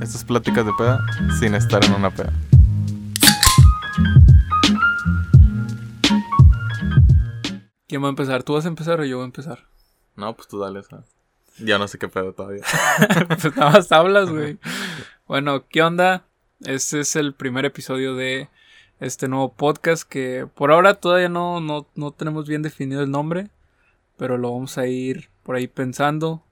Estas 0.00 0.24
pláticas 0.24 0.66
de 0.66 0.72
peda 0.76 1.04
sin 1.38 1.54
estar 1.54 1.84
en 1.84 1.92
una 1.92 2.10
peda. 2.10 2.32
¿Quién 7.86 8.02
va 8.02 8.06
a 8.06 8.10
empezar? 8.10 8.42
¿Tú 8.42 8.54
vas 8.54 8.64
a 8.64 8.68
empezar 8.68 9.00
o 9.00 9.04
yo 9.04 9.16
voy 9.16 9.24
a 9.24 9.26
empezar? 9.26 9.66
No, 10.16 10.34
pues 10.34 10.48
tú 10.48 10.58
dale, 10.58 10.80
esa. 10.80 11.04
Ya 11.58 11.78
no 11.78 11.88
sé 11.88 11.98
qué 11.98 12.08
pedo 12.08 12.32
todavía. 12.32 12.62
pues 13.28 13.56
nada 13.56 13.72
más 13.72 13.90
hablas, 13.92 14.30
güey. 14.30 14.58
Bueno, 15.26 15.66
¿qué 15.68 15.82
onda? 15.82 16.26
Este 16.60 17.00
es 17.00 17.16
el 17.16 17.34
primer 17.34 17.64
episodio 17.64 18.14
de 18.14 18.48
este 19.00 19.28
nuevo 19.28 19.54
podcast 19.54 20.08
que 20.08 20.46
por 20.54 20.72
ahora 20.72 20.94
todavía 20.94 21.28
no, 21.28 21.60
no, 21.60 21.86
no 21.94 22.10
tenemos 22.10 22.48
bien 22.48 22.62
definido 22.62 23.02
el 23.02 23.10
nombre, 23.10 23.48
pero 24.16 24.38
lo 24.38 24.52
vamos 24.52 24.76
a 24.76 24.86
ir 24.86 25.30
por 25.44 25.56
ahí 25.56 25.68
pensando. 25.68 26.42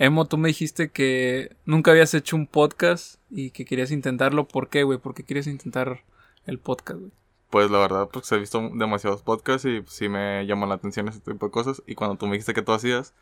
Emo, 0.00 0.24
tú 0.24 0.38
me 0.38 0.48
dijiste 0.48 0.88
que 0.88 1.54
nunca 1.66 1.90
habías 1.90 2.14
hecho 2.14 2.34
un 2.34 2.46
podcast 2.46 3.16
y 3.28 3.50
que 3.50 3.66
querías 3.66 3.90
intentarlo. 3.90 4.48
¿Por 4.48 4.70
qué, 4.70 4.82
güey? 4.82 4.96
¿Por 4.96 5.12
qué 5.12 5.24
quieres 5.24 5.46
intentar 5.46 6.04
el 6.46 6.58
podcast, 6.58 7.00
güey? 7.00 7.12
Pues 7.50 7.70
la 7.70 7.80
verdad, 7.80 8.08
porque 8.10 8.34
he 8.34 8.38
visto 8.38 8.70
demasiados 8.72 9.20
podcasts 9.20 9.66
y 9.66 9.82
sí 9.88 10.08
me 10.08 10.46
llamó 10.46 10.64
la 10.64 10.76
atención 10.76 11.06
ese 11.08 11.20
tipo 11.20 11.44
de 11.44 11.52
cosas. 11.52 11.82
Y 11.86 11.96
cuando 11.96 12.16
tú 12.16 12.24
me 12.24 12.32
dijiste 12.32 12.54
que 12.54 12.62
tú 12.62 12.72
hacías, 12.72 13.12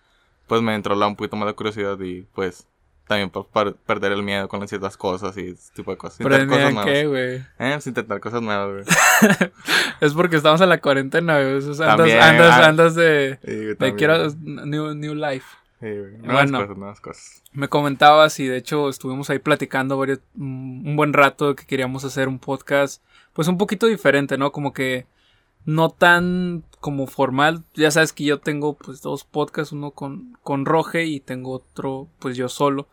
pues 0.47 0.63
me 0.63 0.73
entró 0.77 0.95
la 0.95 1.09
un 1.09 1.17
poquito 1.17 1.35
más 1.35 1.49
de 1.49 1.55
curiosidad 1.55 1.99
y 1.99 2.23
pues 2.33 2.69
también 3.09 3.31
para 3.31 3.73
perder 3.73 4.13
el 4.13 4.23
miedo 4.23 4.47
con 4.47 4.69
ciertas 4.69 4.97
cosas 4.97 5.37
y 5.37 5.49
ese 5.49 5.73
tipo 5.75 5.91
de 5.91 5.97
cosas. 5.97 6.19
¿Pero 6.23 6.37
intentar 6.37 6.75
cosas 6.75 6.85
qué, 6.85 7.07
güey? 7.09 7.35
Eh, 7.35 7.45
pues 7.59 7.87
intentar 7.89 8.21
cosas 8.21 8.41
nuevas, 8.41 8.87
güey. 8.87 9.51
es 10.01 10.15
porque 10.15 10.37
estamos 10.37 10.61
en 10.61 10.69
la 10.69 10.81
cuarentena, 10.81 11.43
güey. 11.43 11.55
andas, 11.55 11.81
andas, 11.83 12.51
ah, 12.53 12.69
andas 12.69 12.95
de, 12.95 13.37
de 13.77 13.95
quiero 13.97 14.31
new, 14.37 14.95
new 14.95 15.17
life. 15.17 15.45
Sí, 15.81 15.87
güey. 15.87 16.19
Nuevas 16.19 16.51
bueno, 16.51 16.61
cosas, 16.61 16.77
nuevas 16.77 17.01
cosas. 17.01 17.43
Me 17.53 17.69
comentabas 17.69 18.41
y 18.41 18.47
de 18.47 18.57
hecho 18.57 18.89
estuvimos 18.89 19.31
ahí 19.31 19.39
platicando 19.39 19.97
varios, 19.97 20.21
un 20.37 20.97
buen 20.97 21.13
rato 21.13 21.55
que 21.55 21.67
queríamos 21.67 22.05
hacer 22.05 22.29
un 22.29 22.39
podcast 22.39 23.03
pues 23.33 23.47
un 23.47 23.59
poquito 23.59 23.87
diferente, 23.87 24.37
¿no? 24.37 24.51
Como 24.51 24.73
que 24.73 25.07
no 25.65 25.91
tan 25.91 26.65
como 26.81 27.07
formal. 27.07 27.63
Ya 27.75 27.91
sabes 27.91 28.13
que 28.13 28.25
yo 28.25 28.41
tengo 28.41 28.75
pues 28.75 29.03
dos 29.03 29.25
podcasts, 29.25 29.73
uno 29.73 29.93
con, 29.93 30.37
con 30.43 30.65
Roge 30.65 31.05
y 31.05 31.21
tengo 31.21 31.53
otro 31.53 32.09
pues 32.19 32.37
yo 32.37 32.49
solo. 32.49 32.89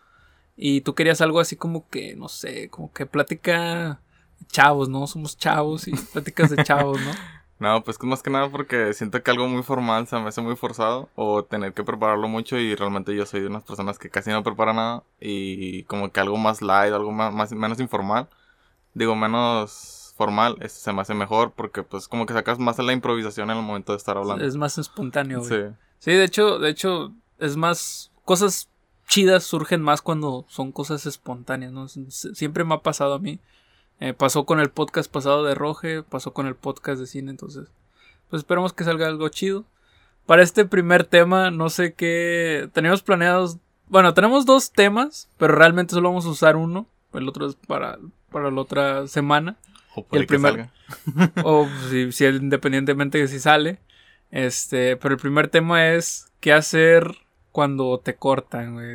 Y 0.56 0.82
tú 0.82 0.94
querías 0.94 1.22
algo 1.22 1.40
así 1.40 1.56
como 1.56 1.90
que, 1.90 2.16
no 2.16 2.30
sé, 2.30 2.70
como 2.70 2.94
que 2.94 3.06
plática 3.06 4.00
chavos, 4.48 4.90
¿no? 4.90 5.08
Somos 5.08 5.38
chavos 5.38 5.88
y 5.88 5.94
pláticas 6.14 6.50
de 6.52 6.64
chavos, 6.64 7.02
¿no? 7.02 7.12
No, 7.58 7.84
pues 7.84 8.02
más 8.04 8.22
que 8.22 8.30
nada 8.30 8.50
porque 8.50 8.94
siento 8.94 9.24
que 9.24 9.32
algo 9.32 9.48
muy 9.48 9.64
formal 9.64 10.08
se 10.08 10.18
me 10.20 10.28
hace 10.28 10.42
muy 10.42 10.58
forzado 10.58 11.10
o 11.16 11.44
tener 11.44 11.74
que 11.74 11.84
prepararlo 11.84 12.28
mucho 12.28 12.58
y 12.58 12.76
realmente 12.76 13.16
yo 13.16 13.26
soy 13.26 13.42
de 13.42 13.48
unas 13.48 13.64
personas 13.64 13.98
que 13.98 14.10
casi 14.10 14.30
no 14.32 14.44
preparan 14.44 14.76
nada 14.76 15.04
y 15.22 15.84
como 15.84 16.12
que 16.12 16.20
algo 16.20 16.38
más 16.38 16.62
light, 16.62 16.94
algo 16.94 17.12
más, 17.12 17.34
más 17.34 17.54
menos 17.54 17.80
informal, 17.80 18.28
digo 18.94 19.16
menos 19.16 20.14
formal, 20.18 20.58
este 20.60 20.80
se 20.80 20.92
me 20.92 21.02
hace 21.02 21.14
mejor 21.14 21.52
porque 21.52 21.84
pues 21.84 22.10
como 22.10 22.26
que 22.26 22.34
sacas 22.34 22.60
más 22.60 22.76
de 22.76 22.84
la 22.84 22.94
improvisación 22.94 23.50
en 23.50 23.58
el 23.58 23.64
momento 23.64 23.94
de 23.94 23.98
estar 23.98 24.18
hablando. 24.18 24.44
Es 24.44 24.58
más 24.58 24.78
espontáneo, 24.78 25.44
Sí. 25.44 25.62
Sí, 26.00 26.12
de 26.12 26.24
hecho, 26.24 26.60
de 26.60 26.70
hecho, 26.70 27.14
es 27.40 27.56
más, 27.56 28.12
cosas 28.26 28.70
chidas 29.08 29.44
surgen 29.44 29.82
más 29.82 30.02
cuando 30.02 30.46
son 30.50 30.72
cosas 30.72 31.06
espontáneas, 31.06 31.72
¿no? 31.72 31.88
Siempre 31.88 32.64
me 32.64 32.76
ha 32.76 32.80
pasado 32.80 33.14
a 33.14 33.20
mí. 33.20 33.40
Eh, 34.00 34.14
pasó 34.14 34.46
con 34.46 34.60
el 34.60 34.70
podcast 34.70 35.12
pasado 35.12 35.44
de 35.44 35.56
Roge, 35.56 36.04
pasó 36.04 36.34
con 36.34 36.48
el 36.48 36.56
podcast 36.56 37.00
de 37.00 37.08
cine, 37.08 37.32
entonces, 37.32 37.70
pues 38.30 38.42
esperamos 38.42 38.74
que 38.74 38.84
salga 38.84 39.08
algo 39.08 39.30
chido. 39.30 39.66
Para 40.26 40.44
este 40.44 40.66
primer 40.66 41.04
tema, 41.04 41.52
no 41.52 41.70
sé 41.70 41.94
qué, 41.94 42.70
teníamos 42.74 43.04
planeados, 43.04 43.58
bueno, 43.88 44.14
tenemos 44.14 44.46
dos 44.46 44.72
temas, 44.72 45.30
pero 45.38 45.56
realmente 45.56 45.94
solo 45.94 46.10
vamos 46.10 46.26
a 46.26 46.30
usar 46.30 46.56
uno, 46.56 46.88
el 47.14 47.30
otro 47.30 47.48
es 47.48 47.56
para, 47.56 48.00
para 48.32 48.52
la 48.52 48.62
otra 48.62 49.08
semana. 49.08 49.58
O 49.96 50.06
el 50.12 50.28
primer, 50.28 50.70
o 51.44 51.68
si, 51.90 52.12
si, 52.12 52.26
independientemente 52.26 53.18
de 53.18 53.28
si 53.28 53.40
sale. 53.40 53.80
Este, 54.32 54.98
pero 54.98 55.14
el 55.16 55.22
primer 55.22 55.48
tema 55.48 55.94
es 55.94 56.32
qué 56.42 56.52
hacer 56.52 57.16
cuando 57.52 58.00
te 58.00 58.16
cortan, 58.16 58.74
güey. 58.74 58.94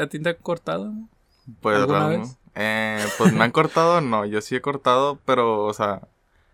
¿A 0.00 0.06
ti, 0.08 0.18
te 0.18 0.28
han 0.28 0.36
cortado? 0.42 0.92
Pues, 1.60 1.86
eh, 2.54 3.04
pues 3.18 3.32
me 3.32 3.44
han 3.44 3.50
cortado, 3.50 4.00
no, 4.00 4.26
yo 4.26 4.40
sí 4.40 4.56
he 4.56 4.60
cortado, 4.60 5.18
pero, 5.24 5.64
o 5.64 5.72
sea, 5.74 6.02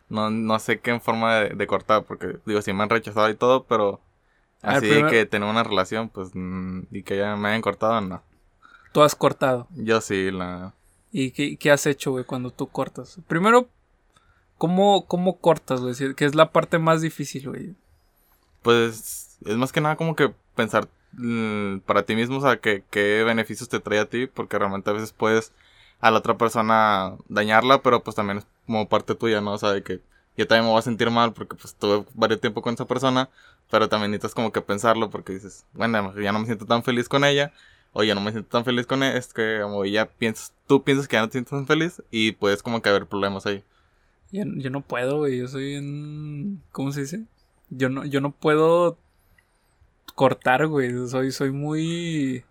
no, 0.08 0.30
no 0.30 0.58
sé 0.58 0.80
qué 0.80 0.90
en 0.90 1.00
forma 1.00 1.36
de, 1.36 1.66
cortar, 1.66 2.04
porque, 2.04 2.38
digo, 2.46 2.62
sí 2.62 2.72
me 2.72 2.82
han 2.82 2.90
rechazado 2.90 3.28
y 3.28 3.34
todo, 3.34 3.64
pero 3.64 4.00
así 4.62 5.02
que 5.10 5.26
tener 5.26 5.48
una 5.48 5.62
relación, 5.62 6.08
pues, 6.08 6.30
mm, 6.34 6.82
y 6.90 7.02
que 7.02 7.16
ya 7.16 7.36
me 7.36 7.48
hayan 7.48 7.62
cortado, 7.62 8.00
no. 8.00 8.22
¿Tú 8.92 9.02
has 9.02 9.14
cortado? 9.14 9.66
Yo 9.74 10.00
sí, 10.00 10.30
la... 10.30 10.72
¿Y 11.12 11.30
qué, 11.30 11.56
qué 11.56 11.70
has 11.70 11.86
hecho, 11.86 12.12
güey, 12.12 12.24
cuando 12.24 12.50
tú 12.50 12.66
cortas? 12.66 13.18
Primero, 13.26 13.68
¿Cómo, 14.58 15.06
cómo 15.06 15.38
cortas, 15.38 15.80
güey? 15.80 16.14
Que 16.14 16.24
es 16.24 16.34
la 16.34 16.50
parte 16.50 16.78
más 16.78 17.02
difícil, 17.02 17.48
güey. 17.48 17.74
Pues 18.62 19.38
es 19.44 19.56
más 19.56 19.70
que 19.70 19.80
nada 19.80 19.96
como 19.96 20.16
que 20.16 20.32
pensar 20.54 20.88
para 21.86 22.04
ti 22.04 22.14
mismo, 22.14 22.38
o 22.38 22.40
sea, 22.40 22.58
que, 22.58 22.84
qué 22.90 23.22
beneficios 23.24 23.68
te 23.68 23.80
trae 23.80 24.00
a 24.00 24.08
ti, 24.08 24.26
porque 24.26 24.58
realmente 24.58 24.90
a 24.90 24.92
veces 24.92 25.12
puedes 25.12 25.52
a 26.00 26.10
la 26.10 26.18
otra 26.18 26.36
persona 26.36 27.16
dañarla, 27.28 27.82
pero 27.82 28.02
pues 28.02 28.16
también 28.16 28.38
es 28.38 28.46
como 28.66 28.88
parte 28.88 29.14
tuya, 29.14 29.40
¿no? 29.40 29.54
O 29.54 29.58
sea, 29.58 29.72
de 29.72 29.82
que 29.82 30.00
yo 30.36 30.46
también 30.46 30.64
me 30.66 30.70
voy 30.70 30.78
a 30.78 30.82
sentir 30.82 31.10
mal 31.10 31.32
porque 31.32 31.56
pues 31.56 31.74
tuve 31.74 32.04
varios 32.14 32.40
tiempo 32.40 32.62
con 32.62 32.74
esa 32.74 32.86
persona, 32.86 33.30
pero 33.70 33.88
también 33.88 34.10
necesitas 34.10 34.34
como 34.34 34.52
que 34.52 34.60
pensarlo 34.60 35.10
porque 35.10 35.32
dices, 35.32 35.64
bueno, 35.72 36.14
ya 36.20 36.32
no 36.32 36.40
me 36.40 36.46
siento 36.46 36.66
tan 36.66 36.82
feliz 36.82 37.08
con 37.08 37.24
ella, 37.24 37.52
o 37.92 38.02
ya 38.04 38.14
no 38.14 38.20
me 38.20 38.30
siento 38.32 38.50
tan 38.50 38.64
feliz 38.64 38.86
con 38.86 39.02
él, 39.02 39.16
es 39.16 39.32
que 39.32 39.60
como 39.62 39.84
ya 39.86 40.06
piensas, 40.06 40.52
tú 40.66 40.82
piensas 40.82 41.08
que 41.08 41.16
ya 41.16 41.22
no 41.22 41.28
te 41.28 41.32
sientes 41.32 41.50
tan 41.50 41.66
feliz 41.66 42.02
y 42.10 42.32
puedes 42.32 42.62
como 42.62 42.82
que 42.82 42.90
haber 42.90 43.06
problemas 43.06 43.46
ahí. 43.46 43.64
Yo, 44.32 44.44
no 44.44 44.80
puedo, 44.82 45.18
güey. 45.18 45.38
Yo 45.38 45.48
soy 45.48 45.76
un. 45.76 46.62
¿Cómo 46.72 46.92
se 46.92 47.02
dice? 47.02 47.24
Yo 47.70 47.88
no, 47.88 48.04
yo 48.04 48.20
no 48.20 48.32
puedo 48.32 48.98
cortar, 50.16 50.66
güey. 50.66 51.06
Soy, 51.06 51.30
soy 51.30 51.52
muy. 51.52 52.44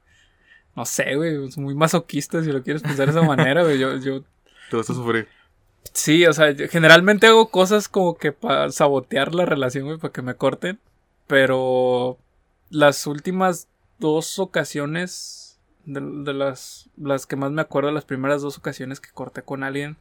No 0.73 0.85
sé, 0.85 1.15
güey. 1.15 1.37
Muy 1.57 1.75
masoquista, 1.75 2.41
si 2.41 2.53
lo 2.53 2.63
quieres 2.63 2.83
pensar 2.83 3.07
de 3.07 3.11
esa 3.11 3.27
manera, 3.27 3.63
güey. 3.63 3.77
Yo, 3.77 3.97
yo. 3.97 4.21
Te 4.69 4.77
vas 4.77 4.89
a 4.89 4.93
sufrir. 4.93 5.27
Sí, 5.91 6.25
o 6.25 6.33
sea, 6.33 6.53
generalmente 6.69 7.27
hago 7.27 7.49
cosas 7.49 7.89
como 7.89 8.15
que 8.17 8.31
para 8.31 8.71
sabotear 8.71 9.35
la 9.35 9.45
relación, 9.45 9.85
güey, 9.85 9.97
para 9.97 10.13
que 10.13 10.21
me 10.21 10.35
corten. 10.35 10.79
Pero 11.27 12.17
las 12.69 13.05
últimas 13.07 13.67
dos 13.99 14.39
ocasiones, 14.39 15.59
de, 15.85 16.01
de, 16.01 16.33
las, 16.33 16.89
las 16.97 17.25
que 17.25 17.35
más 17.35 17.51
me 17.51 17.61
acuerdo, 17.61 17.91
las 17.91 18.05
primeras 18.05 18.41
dos 18.41 18.57
ocasiones 18.57 18.99
que 18.99 19.11
corté 19.11 19.41
con 19.41 19.63
alguien, 19.63 19.97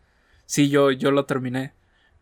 sí, 0.47 0.69
yo, 0.69 0.91
yo 0.91 1.11
lo 1.11 1.25
terminé. 1.27 1.73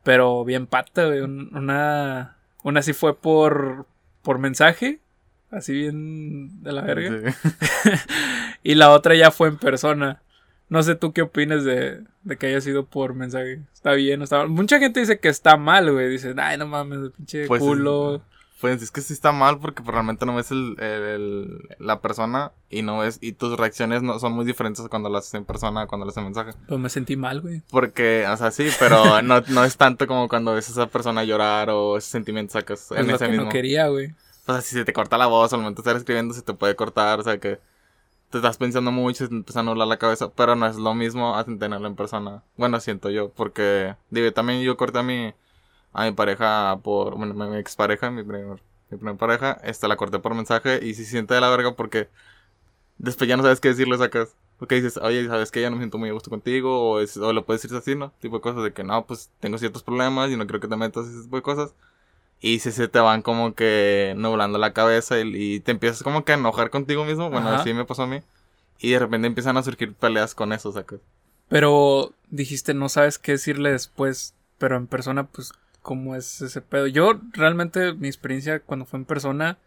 Pero 0.03 0.45
bien 0.45 0.67
pata, 0.67 1.07
güey. 1.07 1.21
Una, 1.21 2.37
una 2.63 2.83
sí 2.83 2.93
fue 2.93 3.17
por, 3.17 3.87
por 4.23 4.39
mensaje. 4.39 5.02
Así 5.53 5.75
bien 5.75 6.63
de 6.63 6.73
la 6.73 6.81
verga. 6.81 7.37
y 8.63 8.75
la 8.75 8.91
otra 8.91 9.15
ya 9.15 9.31
fue 9.31 9.49
en 9.49 9.59
persona. 9.59 10.23
No 10.71 10.83
sé 10.83 10.95
tú 10.95 11.13
qué 11.13 11.21
opinas 11.21 11.63
de, 11.65 12.05
de 12.23 12.39
que 12.39 12.47
haya 12.47 12.63
sido 12.63 12.87
por 12.87 13.15
mensaje. 13.15 13.61
¿Está 13.75 13.93
bien 13.93 14.23
está 14.23 14.39
mal? 14.39 14.49
Mucha 14.49 14.79
gente 14.79 15.01
dice 15.01 15.21
que 15.21 15.29
está 15.29 15.59
mal, 15.59 15.93
güey. 15.93 16.09
Dice, 16.09 16.35
ay, 16.39 16.57
no 16.57 16.67
mames, 16.67 17.11
pinche 17.15 17.47
pues 17.47 17.61
culo. 17.61 18.23
Pues 18.63 18.81
es 18.81 18.91
que 18.91 19.03
sí 19.03 19.13
está 19.13 19.33
mal 19.33 19.59
porque 19.59 19.83
pues, 19.83 19.93
realmente 19.93 20.25
no 20.25 20.37
ves 20.37 20.53
el, 20.53 21.69
la 21.79 22.01
persona 22.01 22.53
y 22.71 22.83
no 22.83 23.01
ves, 23.01 23.19
y 23.21 23.33
tus 23.33 23.59
reacciones 23.59 24.03
no 24.03 24.21
son 24.21 24.33
muy 24.33 24.45
diferentes 24.47 24.87
cuando 24.89 25.11
lo 25.11 25.19
haces 25.19 25.35
en 25.35 25.45
persona, 25.45 25.89
cuando 25.89 26.07
lo 26.07 26.11
haces 26.11 26.19
en 26.19 26.25
mensaje. 26.25 26.53
Pues 26.69 26.81
me 26.81 26.89
sentí 26.89 27.17
mal, 27.17 27.41
güey. 27.41 27.63
Porque, 27.71 28.25
o 28.27 28.37
sea, 28.37 28.53
sí, 28.53 28.69
pero 28.79 29.21
no, 29.21 29.43
no 29.49 29.65
es 29.65 29.77
tanto 29.77 30.07
como 30.07 30.29
cuando 30.29 30.55
ves 30.55 30.69
a 30.69 30.73
esa 30.73 30.87
persona 30.87 31.25
llorar 31.25 31.71
o 31.71 31.99
ese 31.99 32.09
sentimiento 32.09 32.53
sacas 32.53 32.93
en 32.93 33.11
ese 33.11 33.25
que 33.25 33.31
mismo. 33.33 33.47
no 33.47 33.51
quería, 33.51 33.89
güey. 33.89 34.15
O 34.53 34.55
sea, 34.55 34.63
si 34.63 34.77
se 34.77 34.85
te 34.85 34.93
corta 34.93 35.19
la 35.19 35.27
voz 35.27 35.53
al 35.53 35.61
momento 35.61 35.83
de 35.83 35.89
estar 35.89 35.97
escribiendo 35.97 36.35
se 36.35 36.43
te 36.43 36.55
puede 36.55 36.77
cortar, 36.77 37.21
o 37.21 37.23
sea 37.23 37.39
que 37.39 37.61
te 38.31 38.39
estás 38.39 38.59
pensando 38.59 38.93
mucho 38.93 39.25
y 39.25 39.29
te 39.29 39.35
empieza 39.35 39.61
a 39.61 39.63
nublar 39.65 39.89
la 39.89 39.99
cabeza, 39.99 40.31
pero 40.33 40.57
no 40.57 40.67
es 40.67 40.77
lo 40.77 40.95
mismo 40.95 41.37
a 41.37 41.45
tenerlo 41.45 41.87
en 41.89 41.97
persona. 41.97 42.43
Bueno, 42.57 42.81
siento 42.81 43.11
yo, 43.11 43.31
porque, 43.31 43.97
digo, 44.11 44.33
también 44.33 44.63
yo 44.63 44.77
corté 44.77 45.01
a 45.01 45.03
mi 45.03 45.35
a 45.93 46.05
mi 46.07 46.13
pareja 46.13 46.79
por, 46.83 47.17
bueno, 47.17 47.35
mi 47.35 47.57
expareja, 47.59 48.11
mi 48.11 48.23
primer, 48.25 48.63
mi 48.91 48.99
primer 48.99 49.17
pareja, 49.17 49.53
esta 49.65 49.89
la 49.89 49.97
corté 49.97 50.19
por 50.21 50.35
mensaje 50.35 50.81
y 50.85 50.95
si 50.95 51.05
siente 51.05 51.35
de 51.35 51.41
la 51.41 51.51
verga 51.51 51.77
porque 51.77 52.09
después 52.99 53.29
ya 53.29 53.37
no 53.37 53.43
sabes 53.43 53.61
qué 53.61 53.69
decirle, 53.69 53.99
sacas. 53.99 54.37
Porque 54.59 54.77
dices, 54.77 54.97
oye, 54.99 55.27
¿sabes 55.27 55.51
que 55.51 55.61
Ya 55.61 55.71
no 55.71 55.77
me 55.77 55.83
siento 55.83 55.99
muy 55.99 56.09
a 56.11 56.13
gusto 56.13 56.31
contigo, 56.31 56.93
o 56.93 57.33
lo 57.33 57.45
puedes 57.45 57.63
decir 57.63 57.77
así, 57.77 57.97
¿no? 57.97 58.13
Tipo 58.21 58.37
de 58.37 58.43
cosas 58.43 58.63
de 58.65 58.73
que 58.73 58.85
no, 58.85 59.07
pues 59.07 59.31
tengo 59.41 59.59
ciertos 59.59 59.83
problemas 59.83 60.31
y 60.31 60.37
no 60.37 60.47
creo 60.47 60.61
que 60.61 60.69
te 60.69 60.77
metas 60.77 61.07
ese 61.09 61.23
tipo 61.25 61.37
de 61.37 61.43
cosas. 61.43 61.75
Y 62.45 62.59
si 62.59 62.73
se 62.73 62.89
te 62.89 62.99
van 62.99 63.23
como 63.23 63.55
que 63.55 64.15
nublando 64.17 64.59
la 64.59 64.73
cabeza 64.73 65.21
y, 65.21 65.61
te 65.61 65.71
empiezas 65.71 66.03
como 66.03 66.25
que 66.25 66.33
a 66.33 66.35
enojar 66.35 66.71
contigo 66.71 67.05
mismo, 67.05 67.31
bueno, 67.31 67.49
así 67.51 67.73
me 67.73 67.85
pasó 67.85 68.03
a 68.03 68.09
mí. 68.09 68.21
Y 68.81 68.91
de 68.91 68.99
repente 68.99 69.29
empiezan 69.29 69.57
a 69.57 69.63
surgir 69.63 69.95
peleas 69.95 70.35
con 70.35 70.53
eso, 70.53 70.73
sacas. 70.73 70.99
Pero 71.49 72.13
dijiste, 72.31 72.75
no 72.75 72.89
sabes 72.89 73.21
qué 73.21 73.33
decirle 73.33 73.71
después, 73.71 74.35
pero 74.59 74.77
en 74.77 74.89
persona, 74.89 75.29
pues 75.29 75.53
cómo 75.83 76.17
es 76.17 76.43
ese 76.43 76.61
pedo. 76.63 76.89
Yo 76.89 77.21
realmente 77.33 77.93
mi 77.93 78.09
experiencia 78.09 78.59
cuando 78.59 78.87
fue 78.87 78.99
en 78.99 79.05
persona 79.05 79.59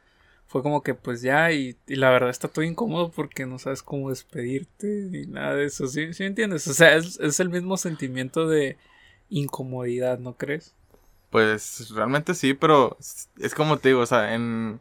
fue 0.47 0.61
como 0.61 0.83
que 0.83 0.93
pues 0.93 1.21
ya 1.21 1.51
y, 1.53 1.77
y, 1.87 1.95
la 1.95 2.09
verdad 2.09 2.29
está 2.29 2.47
todo 2.47 2.63
incómodo 2.63 3.09
porque 3.09 3.45
no 3.45 3.57
sabes 3.57 3.81
cómo 3.81 4.09
despedirte 4.09 4.87
ni 5.09 5.25
nada 5.25 5.55
de 5.55 5.65
eso, 5.65 5.87
¿sí, 5.87 6.13
¿Sí 6.13 6.23
entiendes? 6.23 6.67
O 6.67 6.73
sea, 6.73 6.95
es, 6.95 7.19
es, 7.19 7.39
el 7.39 7.49
mismo 7.49 7.77
sentimiento 7.77 8.47
de 8.47 8.77
incomodidad, 9.29 10.19
¿no 10.19 10.37
crees? 10.37 10.74
Pues 11.35 11.89
realmente 11.89 12.33
sí, 12.33 12.53
pero 12.53 12.95
es 13.41 13.53
como 13.53 13.75
te 13.77 13.89
digo, 13.89 13.99
o 13.99 14.05
sea, 14.05 14.33
en... 14.33 14.79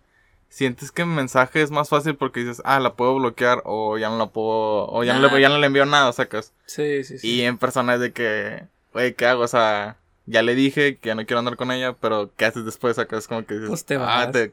Sientes 0.49 0.93
que 0.93 1.03
en 1.03 1.13
mensaje 1.13 1.63
es 1.63 1.73
más 1.73 1.89
fácil 1.89 2.15
porque 2.15 2.39
dices, 2.39 2.63
ah, 2.65 2.79
la 2.79 2.95
puedo 2.95 3.17
bloquear 3.17 3.63
o 3.65 3.99
ya 3.99 4.09
no 4.09 4.19
la 4.19 4.27
puedo, 4.27 4.87
o 4.87 5.03
ya, 5.03 5.19
no, 5.19 5.29
le, 5.29 5.41
ya 5.41 5.49
no 5.49 5.59
le 5.59 5.67
envío 5.67 5.85
nada, 5.85 6.13
sacas. 6.13 6.53
Sí, 6.67 7.03
sí, 7.03 7.19
sí. 7.19 7.29
Y 7.29 7.43
en 7.43 7.59
persona 7.59 7.95
es 7.95 8.01
de 8.01 8.13
que, 8.13 8.63
oye, 8.93 9.15
¿qué 9.15 9.27
hago? 9.27 9.43
O 9.43 9.49
sea, 9.49 9.97
ya 10.27 10.45
le 10.45 10.55
dije 10.55 10.99
que 10.99 11.09
ya 11.09 11.17
no 11.17 11.27
quiero 11.27 11.41
andar 11.41 11.57
con 11.57 11.73
ella, 11.73 11.95
pero 11.95 12.31
¿qué 12.37 12.45
haces 12.45 12.65
después? 12.65 12.95
Sacas 12.95 13.27
como 13.27 13.45
que 13.45 13.55
dices, 13.55 13.69
pues 13.69 13.85
te 13.85 13.97
ah, 13.97 13.99
vas. 13.99 14.31
te, 14.31 14.53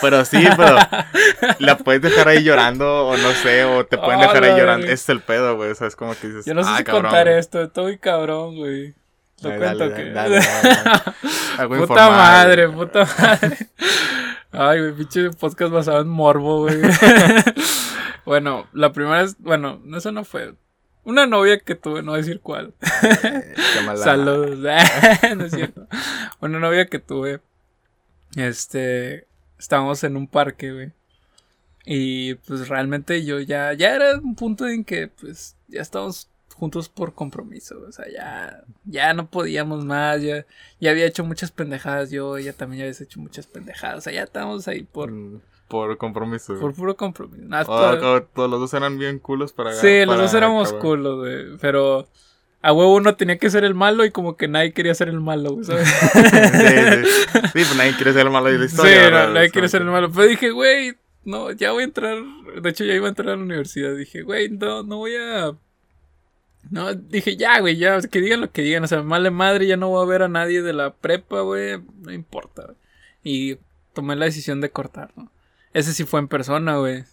pero 0.00 0.24
sí, 0.24 0.46
pero 0.56 0.76
la 1.58 1.78
puedes 1.78 2.00
dejar 2.00 2.28
ahí 2.28 2.44
llorando 2.44 3.08
o 3.08 3.16
no 3.16 3.32
sé, 3.32 3.64
o 3.64 3.84
te 3.84 3.98
pueden 3.98 4.20
dejar 4.20 4.44
ahí 4.44 4.56
llorando. 4.56 4.86
Ese 4.86 4.94
es 4.94 5.08
el 5.08 5.20
pedo, 5.20 5.56
güey. 5.56 5.72
O 5.72 5.74
sea, 5.74 5.88
es 5.88 5.96
como 5.96 6.14
que 6.14 6.28
dices. 6.28 6.46
Yo 6.46 6.54
no 6.54 6.62
sé 6.62 6.70
ah, 6.72 6.76
si 6.78 6.84
cabrón, 6.84 7.06
contar 7.06 7.26
güey. 7.26 7.38
esto, 7.40 7.62
estoy 7.62 7.98
cabrón, 7.98 8.56
güey. 8.56 8.94
Lo 9.42 9.56
cuento 9.56 9.88
dale, 9.88 9.94
que. 9.94 10.10
dale, 10.10 10.40
dale, 11.56 11.68
puta 11.86 12.10
madre, 12.10 12.68
puta 12.68 13.08
madre. 13.18 13.56
Ay, 14.52 14.80
güey, 14.80 14.92
pinche 14.94 15.30
podcast 15.30 15.72
basado 15.72 16.00
en 16.00 16.08
morbo, 16.08 16.62
güey. 16.62 16.76
bueno, 18.24 18.66
la 18.72 18.92
primera 18.92 19.22
es. 19.22 19.38
Bueno, 19.38 19.80
eso 19.96 20.12
no 20.12 20.24
fue. 20.24 20.54
Una 21.04 21.26
novia 21.26 21.58
que 21.60 21.74
tuve, 21.74 22.02
no 22.02 22.14
decir 22.14 22.40
cuál. 22.40 22.74
Eh, 23.02 23.54
Saludos. 23.96 24.58
no 25.36 25.44
es 25.44 25.52
cierto. 25.52 25.86
Una 26.40 26.58
novia 26.58 26.86
que 26.86 26.98
tuve. 26.98 27.40
Este. 28.36 29.26
Estábamos 29.58 30.02
en 30.04 30.16
un 30.16 30.26
parque, 30.26 30.72
güey. 30.72 30.92
Y 31.84 32.34
pues 32.34 32.68
realmente 32.68 33.24
yo 33.24 33.40
ya. 33.40 33.72
Ya 33.72 33.94
era 33.94 34.18
un 34.18 34.34
punto 34.34 34.66
en 34.66 34.84
que, 34.84 35.08
pues, 35.08 35.56
ya 35.68 35.80
estábamos 35.80 36.29
juntos 36.60 36.88
por 36.88 37.14
compromiso. 37.14 37.76
O 37.88 37.90
sea, 37.92 38.04
ya. 38.08 38.62
Ya 38.84 39.12
no 39.14 39.28
podíamos 39.28 39.84
más. 39.84 40.22
Ya, 40.22 40.46
ya 40.78 40.90
había 40.92 41.06
hecho 41.06 41.24
muchas 41.24 41.50
pendejadas 41.50 42.10
yo. 42.10 42.36
Ella 42.36 42.52
también 42.52 42.80
ya 42.80 42.84
había 42.88 43.04
hecho 43.04 43.18
muchas 43.18 43.46
pendejadas. 43.48 43.98
O 43.98 44.00
sea, 44.02 44.12
ya 44.12 44.22
estábamos 44.22 44.68
ahí 44.68 44.82
por. 44.84 45.10
Mm, 45.10 45.40
Por 45.68 45.96
compromiso. 45.98 46.58
Por 46.60 46.74
puro 46.74 46.96
compromiso. 46.96 47.42
Nada, 47.44 47.64
todos 47.64 48.50
los 48.50 48.60
dos 48.60 48.74
eran 48.74 48.98
bien 48.98 49.18
culos 49.18 49.52
para. 49.52 49.72
Sí, 49.72 50.04
los 50.04 50.16
dos 50.18 50.34
éramos 50.34 50.68
acabar. 50.68 50.82
culos, 50.82 51.18
güey. 51.18 51.58
Pero 51.60 52.06
a 52.62 52.72
huevo 52.74 52.94
uno 52.94 53.16
tenía 53.16 53.38
que 53.38 53.48
ser 53.48 53.64
el 53.64 53.74
malo 53.74 54.04
y 54.04 54.10
como 54.10 54.36
que 54.36 54.46
nadie 54.46 54.72
quería 54.74 54.94
ser 54.94 55.08
el 55.08 55.20
malo, 55.20 55.58
¿sabes? 55.62 55.88
sí, 56.12 56.20
sí. 56.20 57.08
Sí, 57.32 57.50
pues 57.52 57.76
nadie 57.76 57.94
quiere 57.96 58.12
ser 58.12 58.26
el 58.26 58.30
malo 58.32 58.46
de 58.52 58.58
la 58.58 58.64
historia. 58.66 59.04
sí, 59.06 59.10
no, 59.10 59.28
nadie 59.32 59.50
quiere 59.50 59.68
ser 59.68 59.80
el 59.82 59.88
malo. 59.88 60.10
Pero 60.12 60.26
dije, 60.28 60.50
güey, 60.50 60.94
no, 61.24 61.52
ya 61.52 61.72
voy 61.72 61.82
a 61.82 61.86
entrar. 61.86 62.18
De 62.60 62.68
hecho, 62.70 62.84
ya 62.84 62.94
iba 62.94 63.06
a 63.06 63.10
entrar 63.10 63.28
a 63.30 63.36
la 63.36 63.42
universidad. 63.42 63.94
Dije, 63.96 64.22
güey, 64.22 64.50
no, 64.50 64.82
no 64.82 64.96
voy 64.98 65.12
a. 65.16 65.52
No, 66.70 66.94
dije, 66.94 67.36
ya, 67.36 67.58
güey, 67.60 67.76
ya, 67.76 68.00
que 68.00 68.20
digan 68.20 68.40
lo 68.40 68.52
que 68.52 68.62
digan. 68.62 68.84
O 68.84 68.86
sea, 68.86 69.02
male 69.02 69.30
madre, 69.30 69.66
ya 69.66 69.76
no 69.76 69.88
voy 69.88 70.02
a 70.04 70.08
ver 70.08 70.22
a 70.22 70.28
nadie 70.28 70.62
de 70.62 70.72
la 70.72 70.94
prepa, 70.94 71.40
güey. 71.40 71.80
No 72.00 72.12
importa, 72.12 72.62
güey. 72.66 72.76
Y 73.24 73.58
tomé 73.92 74.14
la 74.16 74.26
decisión 74.26 74.60
de 74.60 74.70
cortar, 74.70 75.10
¿no? 75.16 75.30
Ese 75.72 75.92
sí 75.92 76.04
fue 76.04 76.20
en 76.20 76.28
persona, 76.28 76.76
güey. 76.76 77.04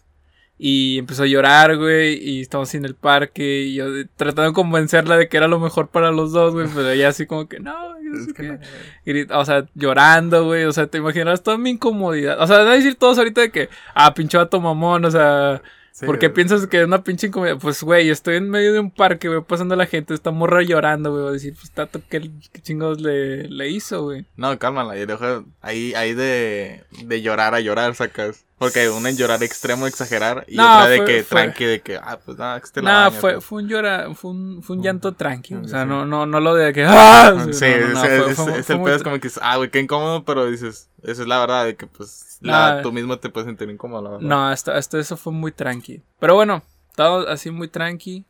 Y 0.59 0.97
empezó 0.99 1.23
a 1.23 1.27
llorar, 1.27 1.75
güey. 1.77 2.15
Y 2.23 2.41
estábamos 2.41 2.73
en 2.75 2.85
el 2.85 2.95
parque. 2.95 3.61
Y 3.63 3.75
yo 3.75 3.85
tratando 4.15 4.49
de 4.49 4.53
convencerla 4.53 5.17
de 5.17 5.27
que 5.27 5.37
era 5.37 5.47
lo 5.47 5.59
mejor 5.59 5.89
para 5.89 6.11
los 6.11 6.31
dos, 6.31 6.53
güey. 6.53 6.67
Pero 6.73 6.89
ella 6.91 7.09
así 7.09 7.25
como 7.25 7.47
que, 7.47 7.59
no, 7.59 7.73
yo 8.01 8.09
no 8.11 8.19
Es 8.19 8.25
sé 8.25 8.33
que 8.33 8.43
qué". 8.43 8.47
no, 8.49 8.59
Grit- 9.05 9.31
o 9.31 9.45
sea, 9.45 9.67
llorando, 9.75 10.45
güey. 10.45 10.65
O 10.65 10.71
sea, 10.71 10.87
te 10.87 10.99
imaginarás 10.99 11.41
toda 11.43 11.57
mi 11.57 11.71
incomodidad. 11.71 12.39
O 12.41 12.45
sea, 12.47 12.59
van 12.59 12.67
a 12.67 12.73
decir 12.73 12.95
todos 12.95 13.17
ahorita 13.17 13.41
de 13.41 13.51
que, 13.51 13.69
ah, 13.95 14.13
pinche 14.13 14.37
vato 14.37 14.59
mamón, 14.61 15.03
o 15.05 15.11
sea, 15.11 15.61
Sí, 15.97 16.05
¿por 16.05 16.19
qué 16.19 16.27
güey. 16.27 16.35
piensas 16.35 16.67
que 16.67 16.79
es 16.79 16.85
una 16.85 17.03
pinche 17.03 17.25
incomodidad? 17.25 17.57
Pues, 17.57 17.81
güey, 17.81 18.11
estoy 18.11 18.35
en 18.35 18.51
medio 18.51 18.71
de 18.71 18.79
un 18.79 18.91
parque, 18.91 19.29
güey, 19.29 19.41
pasando 19.41 19.75
la 19.75 19.87
gente, 19.87 20.13
está 20.13 20.29
morra 20.29 20.61
llorando, 20.61 21.09
güey. 21.11 21.23
Va 21.23 21.29
a 21.29 21.33
decir, 21.33 21.55
pues, 21.55 21.71
tato, 21.71 22.01
¿qué, 22.07 22.29
qué 22.51 22.61
chingados 22.61 23.01
le, 23.01 23.47
le 23.47 23.69
hizo, 23.69 24.03
güey? 24.03 24.27
No, 24.35 24.55
cálmala, 24.59 24.95
y 24.95 25.07
deja 25.07 25.43
ahí, 25.59 25.95
ahí 25.95 26.13
de, 26.13 26.83
de 27.03 27.21
llorar 27.23 27.55
a 27.55 27.61
llorar, 27.61 27.95
sacas. 27.95 28.45
Porque 28.59 28.89
una 28.89 29.09
en 29.09 29.17
llorar 29.17 29.43
extremo, 29.43 29.85
exagerar, 29.85 30.43
y 30.47 30.55
No, 30.55 30.63
otra 30.63 30.89
de 30.89 30.97
fue- 30.97 31.05
que 31.05 31.23
fue- 31.23 31.41
tranqui, 31.43 31.65
de 31.65 31.81
que, 31.81 31.95
ah, 31.97 32.17
pues 32.25 32.37
nada, 32.39 32.59
que 32.59 32.65
este 32.65 32.81
baña, 32.81 33.11
fue, 33.11 33.33
pues. 33.33 33.45
fue 33.45 33.61
un 33.61 33.69
llora, 33.69 34.07
fue 34.15 34.31
un, 34.31 34.63
fue 34.63 34.75
un 34.77 34.81
llanto 34.83 35.11
tranquilo. 35.11 35.61
O 35.63 35.67
sea, 35.67 35.83
Sí. 35.83 35.87
no, 35.89 36.05
no, 36.05 36.25
no 36.25 36.39
lo 36.39 36.55
de 36.55 36.73
que, 36.73 36.83
¡ah! 36.83 37.35
Sí, 37.53 37.65
no, 37.79 37.87
no, 37.89 37.93
no, 37.93 38.03
es, 38.03 38.35
fue- 38.35 38.51
es- 38.53 38.57
es 38.59 38.69
el 38.71 38.81
pedo, 38.81 38.95
es 38.95 39.03
como 39.03 39.19
que, 39.19 39.29
ah, 39.41 39.57
güey, 39.57 39.69
qué 39.69 39.79
incómodo, 39.79 40.23
pero 40.25 40.47
dices, 40.49 40.89
esa 41.03 41.21
es 41.21 41.27
la 41.27 41.39
verdad, 41.39 41.65
de 41.65 41.75
que 41.75 41.85
pues, 41.85 42.39
la, 42.41 42.81
tú 42.81 42.91
mismo 42.91 43.19
te 43.19 43.29
puedes 43.29 43.45
sentir 43.45 43.69
incómodo, 43.69 44.01
la 44.01 44.09
verdad. 44.11 44.25
No, 44.27 44.47
hasta, 44.47 44.75
hasta 44.75 44.97
eso 44.97 45.17
fue 45.17 45.33
muy 45.33 45.51
tranqui. 45.51 46.01
Pero 46.19 46.33
bueno, 46.33 46.63
estaba 46.89 47.31
así 47.31 47.51
muy 47.51 47.67
tranqui. 47.67 48.25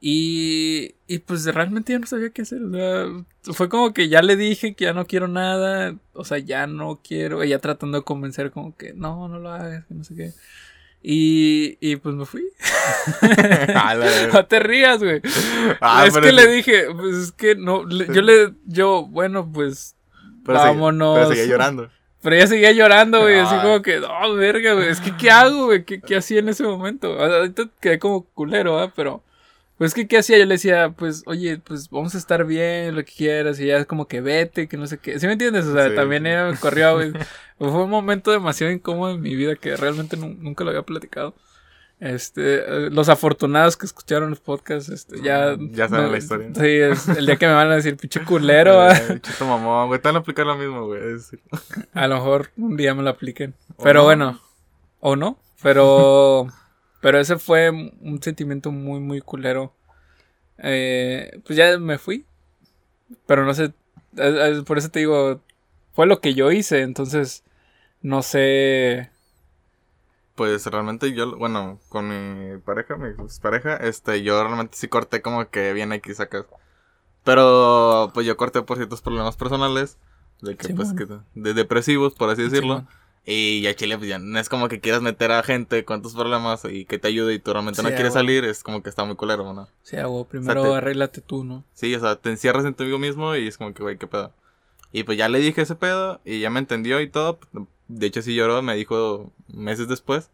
Y, 0.00 0.94
y 1.08 1.18
pues 1.18 1.44
realmente 1.46 1.92
ya 1.92 1.98
no 1.98 2.06
sabía 2.06 2.30
qué 2.30 2.42
hacer. 2.42 2.62
O 2.62 2.70
sea, 2.72 3.52
fue 3.54 3.68
como 3.68 3.92
que 3.92 4.08
ya 4.08 4.22
le 4.22 4.36
dije 4.36 4.74
que 4.74 4.84
ya 4.84 4.92
no 4.92 5.06
quiero 5.06 5.26
nada. 5.28 5.96
O 6.12 6.24
sea, 6.24 6.38
ya 6.38 6.66
no 6.66 7.00
quiero. 7.02 7.42
Ella 7.42 7.58
tratando 7.58 7.98
de 7.98 8.04
convencer 8.04 8.50
como 8.52 8.76
que 8.76 8.92
no, 8.94 9.28
no 9.28 9.38
lo 9.40 9.50
hagas, 9.50 9.84
que 9.86 9.94
no 9.94 10.04
sé 10.04 10.14
qué. 10.14 10.32
Y, 11.02 11.78
y 11.80 11.96
pues 11.96 12.14
me 12.14 12.24
fui. 12.26 12.44
Ah, 13.74 13.94
no 14.32 14.46
te 14.46 14.58
rías, 14.60 15.02
güey. 15.02 15.20
Ah, 15.80 16.04
es 16.06 16.16
que 16.16 16.32
le 16.32 16.46
dije, 16.46 16.86
pues 16.94 17.16
es 17.16 17.32
que 17.32 17.54
no, 17.54 17.84
le- 17.84 18.06
yo 18.12 18.22
le, 18.22 18.54
yo, 18.66 19.04
bueno, 19.06 19.50
pues 19.52 19.96
Pero 20.44 20.58
seguía- 20.58 20.72
vámonos. 20.72 21.14
pero 21.18 21.28
seguía 21.30 21.46
llorando. 21.46 21.90
Pero 22.22 22.34
ella 22.36 22.46
seguía 22.46 22.72
llorando, 22.72 23.20
güey. 23.20 23.38
Así 23.38 23.54
Ay. 23.54 23.62
como 23.62 23.82
que, 23.82 24.00
no, 24.00 24.34
verga, 24.34 24.72
güey. 24.74 24.88
Es 24.88 25.00
que, 25.00 25.16
¿qué 25.16 25.30
hago, 25.30 25.66
güey? 25.66 25.84
¿Qué, 25.84 26.00
qué 26.00 26.16
hacía 26.16 26.40
en 26.40 26.48
ese 26.48 26.64
momento? 26.64 27.12
O 27.14 27.16
sea, 27.26 27.36
ahorita 27.38 27.68
quedé 27.80 27.98
como 27.98 28.24
culero, 28.24 28.78
¿ah? 28.80 28.92
Pero, 28.96 29.22
pues, 29.78 29.94
¿qué, 29.94 30.06
¿qué 30.08 30.18
hacía? 30.18 30.38
Yo 30.38 30.44
le 30.44 30.54
decía, 30.54 30.90
pues, 30.90 31.22
oye, 31.26 31.58
pues, 31.58 31.88
vamos 31.90 32.14
a 32.14 32.18
estar 32.18 32.44
bien, 32.44 32.94
lo 32.96 33.04
que 33.04 33.12
quieras. 33.12 33.58
Y 33.60 33.64
ella 33.64 33.78
es 33.78 33.86
como 33.86 34.06
que 34.08 34.20
vete, 34.20 34.68
que 34.68 34.76
no 34.76 34.86
sé 34.86 34.98
qué. 34.98 35.18
¿Sí 35.18 35.26
me 35.26 35.32
entiendes? 35.34 35.64
O 35.66 35.72
sea, 35.72 35.88
Sí, 35.88 35.94
también 35.94 36.26
ella 36.26 36.50
me 36.50 36.56
corrió, 36.58 36.94
güey. 36.94 37.12
Fue 37.58 37.68
un 37.84 37.90
momento 37.90 38.30
demasiado 38.30 38.72
incómodo 38.72 39.14
en 39.14 39.20
mi 39.22 39.34
vida 39.34 39.56
que 39.56 39.76
realmente 39.76 40.16
nu- 40.16 40.36
nunca 40.38 40.64
lo 40.64 40.70
había 40.70 40.82
platicado. 40.82 41.34
Este, 42.00 42.58
eh, 42.86 42.90
los 42.90 43.08
afortunados 43.08 43.76
que 43.76 43.84
escucharon 43.84 44.30
los 44.30 44.38
podcasts, 44.38 44.88
este, 44.88 45.20
ya. 45.20 45.56
Ya 45.72 45.88
saben 45.88 46.12
la 46.12 46.18
historia. 46.18 46.48
Sí, 46.54 46.60
es 46.66 47.08
el 47.08 47.26
día 47.26 47.34
que 47.36 47.46
me 47.48 47.54
van 47.54 47.72
a 47.72 47.74
decir, 47.74 47.96
pinche 47.96 48.22
culero, 48.24 48.80
¿ah? 48.80 48.92
Ay, 48.92 49.18
Chito 49.18 49.44
mamón, 49.46 49.88
güey, 49.88 50.00
te 50.00 50.06
van 50.06 50.14
a 50.14 50.18
aplicar 50.20 50.46
lo 50.46 50.56
mismo, 50.56 50.86
güey. 50.86 51.00
A 51.94 52.06
lo 52.06 52.14
mejor 52.16 52.50
un 52.56 52.76
día 52.76 52.94
me 52.94 53.02
lo 53.02 53.10
apliquen. 53.10 53.54
Pero 53.82 54.00
no. 54.00 54.04
bueno, 54.04 54.40
o 55.00 55.16
no. 55.16 55.38
Pero, 55.60 56.46
pero 57.00 57.18
ese 57.18 57.38
fue 57.38 57.70
un 57.70 58.20
sentimiento 58.22 58.70
muy, 58.70 59.00
muy 59.00 59.20
culero. 59.20 59.72
Eh, 60.58 61.40
pues 61.46 61.56
ya 61.56 61.78
me 61.78 61.98
fui. 61.98 62.26
Pero 63.26 63.44
no 63.44 63.54
sé. 63.54 63.72
Por 64.66 64.78
eso 64.78 64.90
te 64.90 65.00
digo, 65.00 65.40
fue 65.92 66.06
lo 66.06 66.20
que 66.20 66.34
yo 66.34 66.50
hice. 66.50 66.82
Entonces, 66.82 67.44
no 68.02 68.22
sé. 68.22 69.10
Pues 70.34 70.66
realmente 70.66 71.12
yo, 71.12 71.36
bueno, 71.36 71.80
con 71.88 72.08
mi 72.08 72.58
pareja, 72.58 72.96
mi 72.96 73.12
pareja, 73.42 73.76
este, 73.76 74.22
yo 74.22 74.40
realmente 74.42 74.76
sí 74.76 74.86
corté 74.86 75.20
como 75.20 75.48
que 75.50 75.72
bien 75.72 75.92
aquí 75.92 76.14
sacas. 76.14 76.46
Pero, 77.24 78.10
pues 78.14 78.24
yo 78.24 78.36
corté 78.36 78.62
por 78.62 78.76
ciertos 78.76 79.02
problemas 79.02 79.36
personales, 79.36 79.98
de 80.40 80.56
que, 80.56 80.72
pues, 80.74 80.92
que, 80.92 81.06
de 81.34 81.54
depresivos, 81.54 82.14
por 82.14 82.30
así 82.30 82.42
decirlo. 82.42 82.86
Y 83.30 83.60
ya 83.60 83.74
Chile, 83.76 83.98
pues 83.98 84.08
ya 84.08 84.18
no 84.18 84.38
es 84.38 84.48
como 84.48 84.68
que 84.68 84.80
quieras 84.80 85.02
meter 85.02 85.32
a 85.32 85.42
gente 85.42 85.84
con 85.84 86.00
tus 86.00 86.14
problemas 86.14 86.64
y 86.64 86.86
que 86.86 86.98
te 86.98 87.08
ayude 87.08 87.34
y 87.34 87.38
tú 87.38 87.52
realmente 87.52 87.82
no 87.82 87.90
Sí, 87.90 87.94
quieres 87.94 88.14
a 88.16 88.20
huevo. 88.20 88.26
salir, 88.26 88.44
es 88.44 88.62
como 88.62 88.82
que 88.82 88.88
está 88.88 89.04
muy 89.04 89.16
culero, 89.16 89.52
¿no? 89.52 89.68
Sí, 89.82 89.96
hago 89.96 90.24
primero 90.26 90.62
te- 90.62 90.74
arréglate 90.74 91.20
tú, 91.20 91.44
¿no? 91.44 91.62
Sí, 91.74 91.94
o 91.94 92.00
sea, 92.00 92.16
te 92.16 92.30
encierras 92.30 92.64
en 92.64 92.74
ti 92.74 92.84
mismo 92.84 93.36
y 93.36 93.46
es 93.46 93.58
como 93.58 93.74
que, 93.74 93.82
güey, 93.82 93.98
qué 93.98 94.06
pedo. 94.06 94.32
Y 94.92 95.02
pues 95.04 95.18
ya 95.18 95.28
le 95.28 95.40
dije 95.40 95.62
ese 95.62 95.74
pedo 95.76 96.20
y 96.24 96.40
ya 96.40 96.50
me 96.50 96.58
entendió 96.60 97.00
y 97.02 97.08
todo. 97.10 97.38
De 97.88 98.06
hecho, 98.06 98.22
sí 98.22 98.34
lloró, 98.34 98.62
me 98.62 98.74
dijo 98.76 99.30
meses 99.48 99.88
después. 99.88 100.30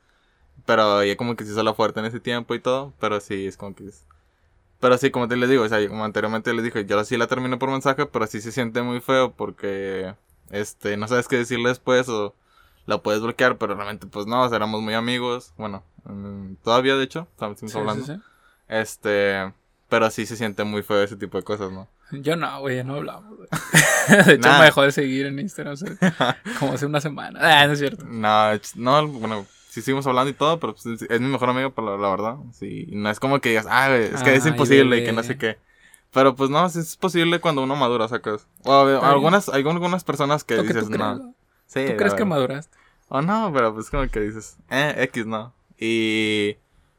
Pero 0.66 1.02
ella 1.02 1.16
como 1.16 1.36
que 1.36 1.44
se 1.44 1.52
hizo 1.52 1.62
la 1.62 1.74
fuerte 1.74 2.00
en 2.00 2.06
ese 2.06 2.20
tiempo 2.20 2.54
y 2.54 2.60
todo. 2.60 2.94
Pero 3.00 3.20
sí, 3.20 3.46
es 3.46 3.56
como 3.56 3.74
que... 3.74 3.88
es- 3.88 4.04
Pero 4.80 4.98
sí, 4.98 5.10
como 5.10 5.28
te 5.28 5.36
les 5.36 5.48
digo, 5.50 5.64
o 5.64 5.68
sea, 5.68 5.86
como 5.88 6.04
anteriormente 6.04 6.52
les 6.54 6.64
dije, 6.64 6.84
yo 6.86 7.04
sí 7.04 7.16
la 7.16 7.26
terminé 7.26 7.56
por 7.56 7.70
mensaje, 7.70 8.06
pero 8.06 8.26
sí 8.26 8.40
se 8.40 8.52
siente 8.52 8.82
muy 8.82 9.00
feo 9.00 9.32
porque, 9.32 10.14
este, 10.50 10.96
no 10.96 11.08
sabes 11.08 11.28
qué 11.28 11.36
decirle 11.38 11.70
después 11.70 12.08
o 12.08 12.34
la 12.86 12.98
puedes 12.98 13.20
bloquear, 13.22 13.56
pero 13.58 13.74
realmente 13.74 14.06
pues 14.06 14.26
no, 14.26 14.42
o 14.42 14.48
sea, 14.48 14.56
éramos 14.56 14.82
muy 14.82 14.94
amigos. 14.94 15.52
Bueno, 15.56 15.82
mm, 16.04 16.54
todavía 16.62 16.96
de 16.96 17.04
hecho, 17.04 17.28
estamos 17.32 17.58
Sí, 17.60 17.68
sí, 17.68 17.78
hablando. 17.78 18.04
sí. 18.06 18.12
Este, 18.68 19.52
pero 19.88 20.10
sí 20.10 20.26
se 20.26 20.36
siente 20.36 20.64
muy 20.64 20.82
feo 20.82 21.02
ese 21.02 21.16
tipo 21.16 21.36
de 21.38 21.44
cosas, 21.44 21.70
¿no? 21.70 21.88
Yo 22.10 22.36
no, 22.36 22.60
güey, 22.60 22.76
ya 22.76 22.84
no 22.84 22.94
hablamos. 22.96 23.36
güey. 23.36 23.48
De 24.26 24.34
hecho, 24.34 24.48
Nah. 24.48 24.58
me 24.58 24.64
dejó 24.66 24.82
de 24.82 24.92
seguir 24.92 25.26
en 25.26 25.38
Instagram 25.38 25.76
sea, 25.76 25.96
como 26.58 26.74
hace 26.74 26.86
una 26.86 27.00
semana. 27.00 27.38
Ah, 27.42 27.66
no 27.66 27.72
es 27.72 27.78
cierto. 27.78 28.04
No, 28.06 28.50
no, 28.76 29.08
bueno, 29.08 29.46
sí 29.70 29.80
seguimos 29.82 30.06
hablando 30.06 30.30
y 30.30 30.34
todo, 30.34 30.60
pero 30.60 30.74
pues, 30.74 31.02
es 31.02 31.20
mi 31.20 31.28
mejor 31.28 31.48
amigo, 31.50 31.70
por 31.70 31.84
la, 31.84 31.96
la 31.96 32.10
verdad. 32.10 32.36
Sí, 32.52 32.86
no 32.92 33.08
es 33.10 33.18
como 33.18 33.40
que 33.40 33.48
digas, 33.50 33.66
ah, 33.68 33.88
güey, 33.88 34.04
es 34.04 34.22
que 34.22 34.34
es 34.34 34.44
Ay, 34.44 34.50
imposible 34.52 34.98
y 34.98 35.04
que 35.04 35.12
no 35.12 35.22
sé 35.22 35.38
qué. 35.38 35.58
Pero 36.12 36.36
pues 36.36 36.48
no, 36.50 36.68
sí 36.68 36.78
es 36.78 36.96
posible 36.96 37.40
cuando 37.40 37.62
uno 37.62 37.74
madura, 37.74 38.06
sacas. 38.06 38.46
O 38.64 38.72
algunas, 39.02 39.48
hay 39.48 39.66
algunas 39.66 40.04
personas 40.04 40.44
que 40.44 40.62
dices, 40.62 40.88
no. 40.90 41.34
¿Tú 41.74 41.96
crees 41.96 42.14
que 42.14 42.24
maduraste? 42.24 42.76
O 43.08 43.20
no, 43.22 43.50
pero 43.52 43.74
pues 43.74 43.90
como 43.90 44.08
que 44.08 44.20
dices, 44.20 44.56
eh, 44.70 44.94
X 44.98 45.26
no. 45.26 45.54
Y... 45.78 46.56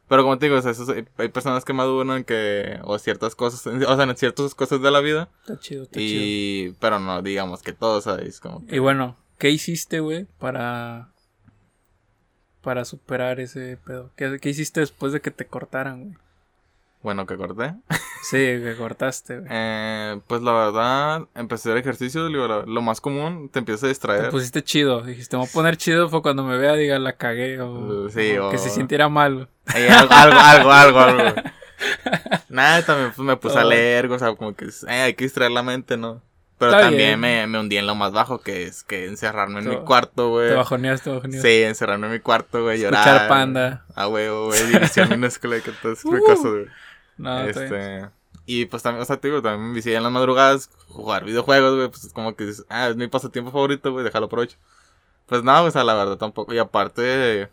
Pero 0.08 0.22
como 0.22 0.38
te 0.38 0.46
digo, 0.46 0.58
o 0.58 0.62
sea, 0.62 0.72
esos- 0.72 0.90
hay 1.18 1.28
personas 1.30 1.66
que 1.66 1.74
maduran 1.74 2.24
que... 2.24 2.80
O 2.84 3.00
ciertas 3.00 3.36
cosas, 3.36 3.66
o 3.66 3.96
sea, 3.96 4.04
en 4.06 4.16
ciertas 4.18 4.54
cosas 4.54 4.80
de 4.82 4.92
la 4.92 5.00
vida. 5.00 5.30
Está 5.42 5.58
chido, 5.60 5.84
está 5.84 6.00
chido. 6.00 6.22
Y... 6.24 6.76
Pero 6.80 7.00
no, 7.00 7.22
digamos 7.24 7.64
que 7.64 7.74
todos, 7.74 8.04
¿sabes? 8.04 8.40
Como 8.40 8.64
que... 8.68 8.76
Y 8.76 8.80
bueno, 8.80 9.16
¿qué 9.40 9.50
hiciste, 9.50 10.00
güey, 10.02 10.26
para. 10.38 11.10
para 12.62 12.86
superar 12.86 13.40
ese 13.40 13.78
pedo? 13.78 14.12
¿Qué, 14.16 14.38
qué 14.40 14.50
hiciste 14.50 14.80
después 14.82 15.12
de 15.12 15.22
que 15.22 15.32
te 15.32 15.48
cortaran, 15.48 16.04
güey? 16.04 16.18
Bueno, 17.06 17.28
que 17.28 17.38
corté. 17.38 17.76
Sí, 18.24 18.38
que 18.38 18.74
cortaste, 18.80 19.36
güey. 19.38 19.48
Eh, 19.52 20.20
pues 20.26 20.42
la 20.42 20.54
verdad, 20.54 21.22
empecé 21.36 21.70
a 21.70 21.74
hacer 21.74 21.78
ejercicio, 21.82 22.28
lo, 22.30 22.82
más 22.82 23.00
común, 23.00 23.48
te 23.50 23.60
empiezas 23.60 23.84
a 23.84 23.86
Te 23.86 23.90
distraer. 23.90 24.30
pusiste 24.32 24.64
chido. 24.64 25.02
Dijiste, 25.04 25.36
me 25.38 25.42
voy 25.42 25.50
a 25.50 25.54
poner 25.54 25.78
chido 25.78 26.10
fue 26.10 26.24
cuando 26.24 26.44
me 26.44 26.58
vea, 26.58 26.74
diga, 26.74 26.98
la 26.98 27.14
cagué. 27.14 27.62
O, 27.62 28.10
Sí, 28.10 28.36
o 28.40 28.50
que 28.50 28.58
se 28.58 28.72
sintiera 28.72 29.08
mal. 29.08 29.48
Eh, 29.76 29.88
algo, 29.88 30.12
algo, 30.40 30.72
algo, 30.72 31.00
algo. 31.00 31.42
Nada, 32.50 32.84
también 32.84 33.12
pues, 33.16 33.24
me 33.24 33.38
puse 33.38 33.60
a 33.60 33.64
leer, 33.64 34.08
o 34.12 34.18
sea, 34.18 34.34
como 34.36 34.56
que 34.56 34.66
eh, 34.66 35.02
hay 35.02 35.14
que 35.14 35.26
distraer 35.26 35.52
la 35.52 35.62
mente, 35.62 35.96
¿no? 35.96 36.24
Pero 36.58 36.72
Está 36.72 36.84
también 36.86 37.20
me, 37.20 37.46
me 37.46 37.60
hundí 37.60 37.78
en 37.78 37.86
lo 37.86 37.94
más 37.94 38.14
bajo, 38.14 38.40
que 38.40 38.64
es 38.64 38.84
que 38.84 39.06
encerrarme 39.06 39.60
en 39.60 39.66
Te- 39.66 39.72
mi 39.78 39.84
cuarto, 39.86 40.30
güey. 40.30 40.50
Te 40.50 40.56
bajoneaste, 40.56 41.10
te 41.12 41.16
bajoneaste. 41.18 41.48
Sí, 41.48 41.64
encerrarme 41.64 42.08
en 42.08 42.14
mi 42.14 42.20
cuarto, 42.20 42.64
güey, 42.64 42.82
Escuchar 42.82 43.06
llorar. 43.06 43.28
Panda. 43.28 43.86
Ah, 43.94 44.06
güey, 44.06 44.28
güey, 44.30 44.66
división 44.68 45.10
minúscula, 45.10 45.60
que 45.60 45.70
tipo 45.72 45.90
de 45.90 46.22
Uh. 46.22 46.24
cosas, 46.26 46.52
güey. 46.52 46.66
No. 47.18 47.40
Este, 47.42 48.10
y 48.46 48.66
pues 48.66 48.84
también, 48.84 49.02
o 49.02 49.06
sea, 49.06 49.18
te 49.18 49.28
digo, 49.28 49.42
también 49.42 49.72
me 49.72 49.94
en 49.96 50.04
las 50.04 50.12
madrugadas, 50.12 50.70
jugar 50.90 51.26
videojuegos, 51.26 51.76
güey, 51.76 51.90
pues 51.90 52.04
es 52.06 52.14
como 52.14 52.36
que 52.36 52.46
dices, 52.46 52.66
ah, 52.70 52.90
es 52.90 52.96
mi 52.96 53.08
pasatiempo 53.08 53.52
favorito, 53.52 53.92
güey, 53.92 54.04
déjalo 54.06 54.28
aprovecho. 54.28 54.58
Pues 55.26 55.44
no, 55.44 55.64
o 55.64 55.72
sea, 55.72 55.84
la 55.84 55.96
verdad 55.96 56.18
tampoco. 56.18 56.54
Y 56.54 56.60
aparte, 56.60 57.50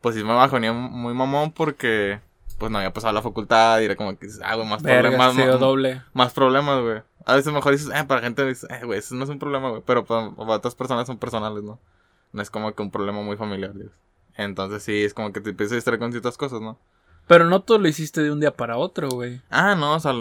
pues 0.00 0.14
sí 0.14 0.24
me 0.24 0.34
bajonía 0.34 0.72
muy 0.72 1.14
mamón 1.14 1.52
porque, 1.52 2.20
pues 2.58 2.70
no 2.70 2.78
había 2.78 2.92
pasado 2.92 3.12
la 3.14 3.22
facultad 3.22 3.80
y 3.80 3.84
era 3.84 3.96
como 3.96 4.18
que, 4.18 4.28
ah, 4.44 4.56
güey, 4.56 4.68
más 4.68 4.82
Verga, 4.82 5.02
problemas, 5.02 5.34
ma- 5.34 5.46
doble. 5.46 6.02
más 6.12 6.32
problemas, 6.32 6.82
güey. 6.82 7.02
A 7.24 7.36
veces 7.36 7.52
mejor 7.52 7.72
dices, 7.72 7.88
eh, 7.94 8.04
para 8.04 8.20
gente 8.20 8.44
dices, 8.44 8.68
eh, 8.68 8.84
güey, 8.84 8.98
eso 8.98 9.14
no 9.14 9.24
es 9.24 9.30
un 9.30 9.38
problema, 9.38 9.70
güey, 9.70 9.82
pero 9.86 10.04
para, 10.04 10.30
para 10.32 10.54
otras 10.56 10.74
personas 10.74 11.06
son 11.06 11.18
personales, 11.18 11.62
¿no? 11.62 11.78
No 12.32 12.42
es 12.42 12.50
como 12.50 12.74
que 12.74 12.82
un 12.82 12.90
problema 12.90 13.22
muy 13.22 13.36
familiar, 13.36 13.72
digo. 13.74 13.90
Entonces 14.36 14.82
sí, 14.82 15.04
es 15.04 15.14
como 15.14 15.32
que 15.32 15.40
te 15.40 15.50
empiezas 15.50 15.72
a 15.72 15.76
distraer 15.76 16.00
con 16.00 16.10
ciertas 16.10 16.36
cosas, 16.36 16.60
¿no? 16.60 16.78
Pero 17.26 17.46
no 17.46 17.60
todo 17.62 17.78
lo 17.78 17.88
hiciste 17.88 18.22
de 18.22 18.30
un 18.30 18.40
día 18.40 18.52
para 18.54 18.76
otro, 18.76 19.08
güey. 19.08 19.40
Ah, 19.50 19.74
no, 19.74 19.94
o 19.94 20.00
sea. 20.00 20.12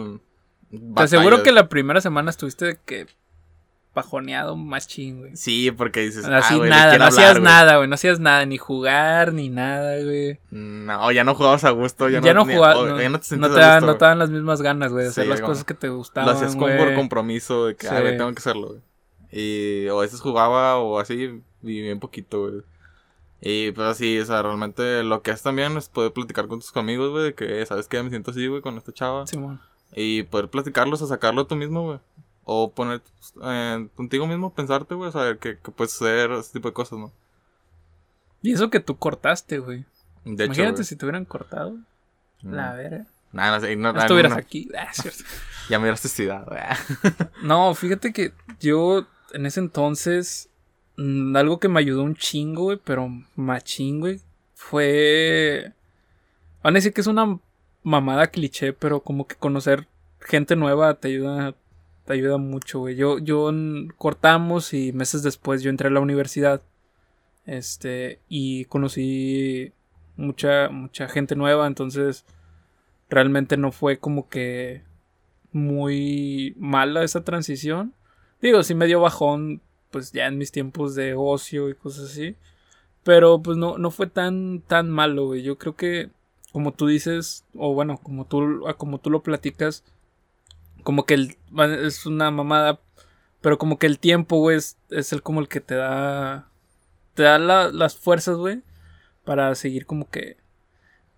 Te 0.96 1.04
aseguro 1.04 1.44
que 1.44 1.52
la 1.52 1.68
primera 1.68 2.00
semana 2.02 2.30
estuviste 2.30 2.66
de 2.66 2.80
que 2.86 3.08
pajoneado 3.94 4.56
más 4.56 4.88
ching, 4.88 5.20
güey. 5.20 5.36
Sí, 5.36 5.70
porque 5.72 6.00
dices. 6.02 6.24
Así 6.26 6.54
ah, 6.54 6.58
güey, 6.58 6.70
nada, 6.70 6.98
no 6.98 7.06
hacías 7.06 7.32
güey. 7.34 7.44
nada, 7.44 7.76
güey. 7.78 7.90
No 7.90 7.96
hacías 7.96 8.20
nada, 8.22 8.46
ni 8.46 8.58
jugar, 8.58 9.34
ni 9.34 9.50
nada, 9.50 10.02
güey. 10.02 10.40
No, 10.52 11.12
ya 11.12 11.24
no 11.26 11.36
jugabas 11.36 11.66
a 11.66 11.72
gusto. 11.72 12.08
Ya, 12.08 12.22
Ya, 12.22 12.34
no, 12.34 12.46
jugabas, 12.46 12.78
no, 12.90 13.02
ya 13.02 13.10
no 13.10 13.20
te 13.20 13.36
no 13.38 13.48
sentías 13.48 13.54
te, 13.56 13.62
a 13.62 13.74
gusto, 13.76 13.82
no 13.82 13.88
güey. 13.88 13.98
te 14.00 14.06
dan 14.06 14.20
las 14.20 14.30
mismas 14.30 14.62
ganas, 14.62 14.92
güey, 14.94 15.04
de 15.06 15.10
hacer 15.10 15.24
Sí, 15.26 15.30
las 15.30 15.42
como- 15.42 15.52
cosas 15.52 15.66
que 15.66 15.74
te 15.74 15.90
gustaban, 15.90 16.30
Lo 16.30 16.36
hacías 16.36 16.54
como 16.56 16.68
por 16.68 16.78
güey. 16.86 16.96
compromiso 16.96 17.66
de 17.66 17.76
que, 17.76 17.88
ah, 17.88 17.96
Sí. 17.98 18.02
güey, 18.02 18.18
tengo 18.18 18.32
que 18.32 18.40
hacerlo, 18.40 18.68
güey. 18.70 18.82
Y 19.34 19.88
o 19.90 20.00
a 20.00 20.02
veces 20.04 20.22
jugaba 20.22 20.78
o 20.78 21.00
así, 21.00 21.42
y 21.64 21.82
bien 21.82 22.00
poquito, 22.00 22.42
güey. 22.50 22.62
Y 23.42 23.72
pues 23.72 23.88
así, 23.88 24.20
o 24.20 24.26
sea, 24.26 24.44
realmente 24.44 25.04
lo 25.04 25.24
que 25.24 25.32
es 25.32 25.42
también 25.42 25.76
es 25.76 25.90
poder 25.90 26.14
platicar 26.14 26.48
con 26.48 26.60
tus 26.60 26.76
amigos, 26.78 27.10
güey, 27.10 27.24
de 27.26 27.34
que, 27.34 27.66
¿sabes 27.66 27.88
qué? 27.88 28.02
Me 28.04 28.10
siento 28.10 28.32
así, 28.32 28.46
güey, 28.48 28.62
con 28.62 28.78
esta 28.78 28.94
chava. 28.94 29.26
Simón. 29.26 29.60
Y 29.94 30.24
poder 30.24 30.48
platicarlos 30.50 31.02
o 31.02 31.08
sacarlo 31.08 31.48
tú 31.48 31.56
mismo, 31.56 31.84
güey. 31.84 32.00
O 32.44 32.72
poner 32.72 33.02
eh, 33.44 33.88
contigo 33.96 34.28
mismo, 34.28 34.54
pensarte, 34.54 34.94
güey, 34.94 35.12
saber 35.12 35.40
que, 35.40 35.58
que 35.58 35.72
puedes 35.72 35.96
hacer 35.96 36.32
ese 36.32 36.54
tipo 36.54 36.68
de 36.68 36.74
cosas, 36.74 37.00
¿no? 37.00 37.12
Y 38.44 38.54
eso 38.54 38.70
que 38.70 38.80
tú 38.80 38.98
cortaste, 38.98 39.58
güey. 39.58 39.86
De 40.24 40.44
hecho, 40.44 40.54
Imagínate 40.54 40.84
si 40.84 40.96
te 40.96 41.06
hubieran 41.06 41.26
cortado. 41.26 41.78
Mm. 42.42 42.54
La 42.54 42.74
verga. 42.74 43.06
Nah, 43.32 43.60
no 43.60 43.76
no, 43.76 43.94
No 43.94 44.02
estuvieras 44.02 44.34
aquí. 44.34 44.70
Ah, 44.78 44.88
es 44.92 44.98
cierto. 44.98 45.24
Ya 45.70 45.80
me 45.80 45.84
hubieras 45.84 46.02
suicidado. 46.02 46.54
No, 47.44 47.74
fíjate 47.74 48.12
que 48.12 48.34
yo 48.60 49.08
en 49.32 49.46
ese 49.46 49.62
entonces, 49.62 50.50
mm, 51.02 51.36
algo 51.36 51.60
que 51.60 51.70
me 51.70 51.80
ayudó 51.80 52.04
un 52.04 52.16
chingo, 52.16 52.64
güey, 52.64 52.80
pero 52.84 53.10
machín, 53.36 54.00
güey, 54.00 54.20
fue... 54.56 55.74
Van 56.64 56.76
a 56.76 56.78
decir 56.78 56.94
que 56.94 57.02
es 57.02 57.08
una 57.08 57.40
mamada 57.84 58.28
cliché, 58.28 58.74
pero 58.74 59.02
como 59.02 59.28
que 59.28 59.36
conocer 59.36 59.88
gente 60.20 60.56
nueva 60.56 60.96
te 60.96 61.08
ayuda, 61.10 61.56
te 62.06 62.14
ayuda 62.14 62.38
mucho, 62.38 62.80
güey. 62.80 62.96
Yo, 62.96 63.20
yo 63.20 63.52
cortamos 63.98 64.74
y 64.74 64.94
meses 64.94 65.24
después 65.24 65.64
yo 65.64 65.70
entré 65.70 65.88
a 65.88 65.92
la 65.92 66.00
universidad, 66.00 66.62
este, 67.46 68.20
y 68.30 68.66
conocí 68.66 69.74
mucha, 70.16 70.70
mucha 70.70 71.08
gente 71.08 71.36
nueva, 71.36 71.68
entonces 71.68 72.26
realmente 73.10 73.58
no 73.58 73.72
fue 73.72 73.98
como 73.98 74.30
que 74.30 74.84
muy 75.52 76.56
mala 76.58 77.04
esa 77.04 77.24
transición. 77.24 77.94
Digo, 78.42 78.64
sí 78.64 78.76
me 78.76 78.88
dio 78.88 79.02
bajón, 79.02 79.62
pues 79.92 80.12
ya 80.12 80.28
en 80.28 80.38
mis 80.38 80.52
tiempos 80.52 80.96
de 80.96 81.14
ocio 81.16 81.70
y 81.70 81.76
cosas 81.76 82.12
así. 82.12 82.36
Pero 83.04 83.42
pues 83.42 83.58
no, 83.58 83.78
no 83.78 83.92
fue 83.92 84.08
tan, 84.08 84.62
tan 84.62 84.90
malo, 84.90 85.28
güey. 85.28 85.42
Yo 85.44 85.58
creo 85.58 85.76
que, 85.76 86.10
como 86.52 86.74
tú 86.74 86.88
dices, 86.88 87.46
o 87.56 87.74
bueno, 87.74 87.98
como 88.02 88.26
tú, 88.26 88.68
ah, 88.68 88.76
como 88.76 89.00
tú 89.00 89.10
lo 89.10 89.24
platicas, 89.24 89.84
como 90.84 91.06
que 91.06 91.14
el, 91.16 91.38
es 91.84 92.06
una 92.06 92.32
mamada, 92.32 92.80
pero 93.42 93.58
como 93.58 93.78
que 93.80 93.88
el 93.88 94.00
tiempo, 94.00 94.38
güey, 94.38 94.58
es, 94.58 94.78
es 94.90 95.14
el 95.14 95.22
como 95.24 95.40
el 95.42 95.48
que 95.48 95.62
te 95.62 95.76
da, 95.76 96.50
te 97.16 97.24
da 97.24 97.40
la- 97.40 97.72
las 97.72 97.96
fuerzas, 97.98 98.38
güey, 98.38 98.62
para 99.26 99.54
seguir 99.56 99.86
como 99.86 100.10
que, 100.10 100.38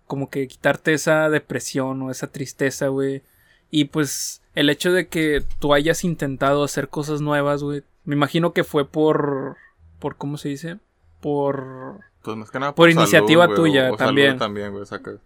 como 0.06 0.30
que 0.30 0.48
quitarte 0.48 0.92
esa 0.94 1.28
depresión 1.30 2.00
o 2.02 2.10
esa 2.10 2.28
tristeza, 2.28 2.88
güey. 2.88 3.22
Y 3.70 3.86
pues 3.86 4.42
el 4.54 4.70
hecho 4.70 4.92
de 4.92 5.08
que 5.08 5.42
tú 5.58 5.74
hayas 5.74 6.04
intentado 6.04 6.62
hacer 6.64 6.88
cosas 6.88 7.20
nuevas, 7.20 7.62
güey. 7.62 7.82
Me 8.04 8.14
imagino 8.14 8.52
que 8.52 8.64
fue 8.64 8.86
por. 8.86 9.56
por 9.98 10.16
¿Cómo 10.16 10.36
se 10.36 10.48
dice? 10.50 10.78
Por. 11.20 12.00
Pues 12.22 12.36
más 12.36 12.50
que 12.50 12.58
nada 12.58 12.74
Por 12.74 12.90
iniciativa 12.90 13.48
tuya, 13.54 13.84
o- 13.84 13.86
salud 13.86 13.98
también. 13.98 14.38
también, 14.38 14.70
güey, 14.70 14.82
o 14.82 14.86
sea 14.86 14.98
que- 15.00 15.16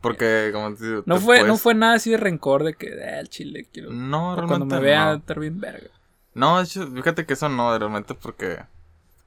Porque, 0.00 0.50
como 0.52 0.74
te 0.74 0.84
digo, 0.84 1.02
No 1.06 1.18
fue, 1.18 1.44
no 1.44 1.56
fue 1.56 1.74
nada 1.74 1.94
así 1.94 2.10
de 2.10 2.16
rencor 2.16 2.64
de 2.64 2.74
que. 2.74 2.88
"Ah, 3.04 3.20
el 3.20 3.28
chile, 3.28 3.68
quiero. 3.72 3.90
No, 3.90 4.34
realmente 4.34 4.48
cuando 4.58 4.66
me 4.76 4.80
vea 4.82 5.06
no. 5.06 5.12
estar 5.14 5.38
bien 5.38 5.60
verga. 5.60 5.88
No, 6.34 6.58
de 6.58 6.66
fíjate 6.66 7.24
que 7.26 7.34
eso 7.34 7.48
no, 7.48 7.78
realmente 7.78 8.14
porque... 8.14 8.58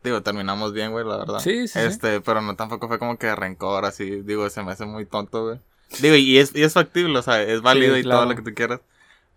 Digo, 0.04 0.22
terminamos 0.22 0.74
bien, 0.74 0.92
güey, 0.92 1.06
la 1.06 1.18
verdad. 1.18 1.40
Sí, 1.40 1.68
sí, 1.68 1.80
sí. 1.80 1.80
Este, 1.80 2.20
pero 2.22 2.42
no 2.42 2.56
tampoco 2.56 2.88
fue 2.88 3.00
como 3.00 3.18
que 3.18 3.34
rencor, 3.36 3.86
así. 3.86 4.22
Digo, 4.22 4.48
se 4.50 4.62
me 4.64 4.72
hace 4.72 4.86
muy 4.86 5.06
tonto, 5.06 5.46
güey. 5.46 5.60
Digo, 6.02 6.16
y 6.16 6.38
es, 6.38 6.56
y 6.56 6.62
es 6.64 6.74
factible, 6.74 7.18
o 7.18 7.22
sea, 7.22 7.42
es 7.42 7.62
válido 7.62 7.98
y 7.98 8.04
claro. 8.04 8.22
todo 8.22 8.30
lo 8.32 8.36
que 8.36 8.42
tú 8.44 8.54
quieras. 8.56 8.82